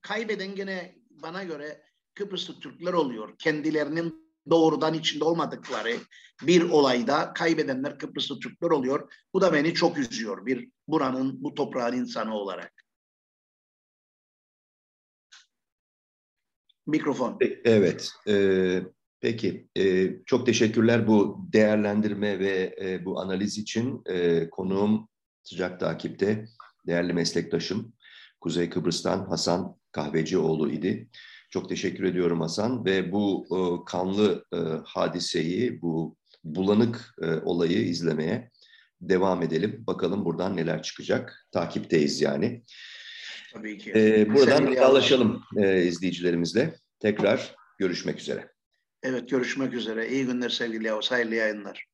kaybeden 0.01 0.55
gene 0.55 0.95
bana 1.09 1.43
göre 1.43 1.81
Kıbrıslı 2.13 2.59
Türkler 2.59 2.93
oluyor. 2.93 3.37
Kendilerinin 3.37 4.33
doğrudan 4.49 4.93
içinde 4.93 5.23
olmadıkları 5.23 5.97
bir 6.41 6.61
olayda 6.61 7.33
kaybedenler 7.33 7.99
Kıbrıslı 7.99 8.39
Türkler 8.39 8.69
oluyor. 8.69 9.13
Bu 9.33 9.41
da 9.41 9.53
beni 9.53 9.73
çok 9.73 9.97
üzüyor 9.97 10.45
bir 10.45 10.69
buranın, 10.87 11.43
bu 11.43 11.53
toprağın 11.53 11.93
insanı 11.93 12.35
olarak. 12.35 12.76
Mikrofon. 16.87 17.37
Evet. 17.65 18.11
E, 18.27 18.81
peki. 19.21 19.67
E, 19.77 20.09
çok 20.25 20.45
teşekkürler 20.45 21.07
bu 21.07 21.47
değerlendirme 21.53 22.39
ve 22.39 22.75
e, 22.81 23.05
bu 23.05 23.19
analiz 23.19 23.57
için. 23.57 24.01
E, 24.05 24.49
konuğum 24.49 25.09
sıcak 25.43 25.79
takipte 25.79 26.45
değerli 26.87 27.13
meslektaşım 27.13 27.93
Kuzey 28.41 28.69
Kıbrıs'tan 28.69 29.25
Hasan 29.25 29.75
Kahvecioğlu 29.91 30.71
idi. 30.71 31.09
Çok 31.49 31.69
teşekkür 31.69 32.03
ediyorum 32.03 32.41
Hasan 32.41 32.85
ve 32.85 33.11
bu 33.11 33.45
e, 33.51 33.57
kanlı 33.85 34.45
e, 34.53 34.57
hadiseyi, 34.85 35.81
bu 35.81 36.15
bulanık 36.43 37.15
e, 37.21 37.25
olayı 37.25 37.87
izlemeye 37.87 38.51
devam 39.01 39.43
edelim. 39.43 39.83
Bakalım 39.87 40.25
buradan 40.25 40.57
neler 40.57 40.83
çıkacak. 40.83 41.47
Takipteyiz 41.51 42.21
yani. 42.21 42.63
Tabii 43.57 43.77
ki. 43.77 43.91
E, 43.95 44.33
buradan 44.33 44.71
vedalaşalım 44.71 45.43
e, 45.57 45.83
izleyicilerimizle. 45.83 46.75
Tekrar 46.99 47.55
görüşmek 47.79 48.19
üzere. 48.19 48.51
Evet 49.03 49.29
görüşmek 49.29 49.73
üzere. 49.73 50.09
İyi 50.09 50.25
günler 50.25 50.49
sevgili 50.49 50.87
Yavuz. 50.87 51.11
Hayırlı 51.11 51.35
yayınlar. 51.35 51.85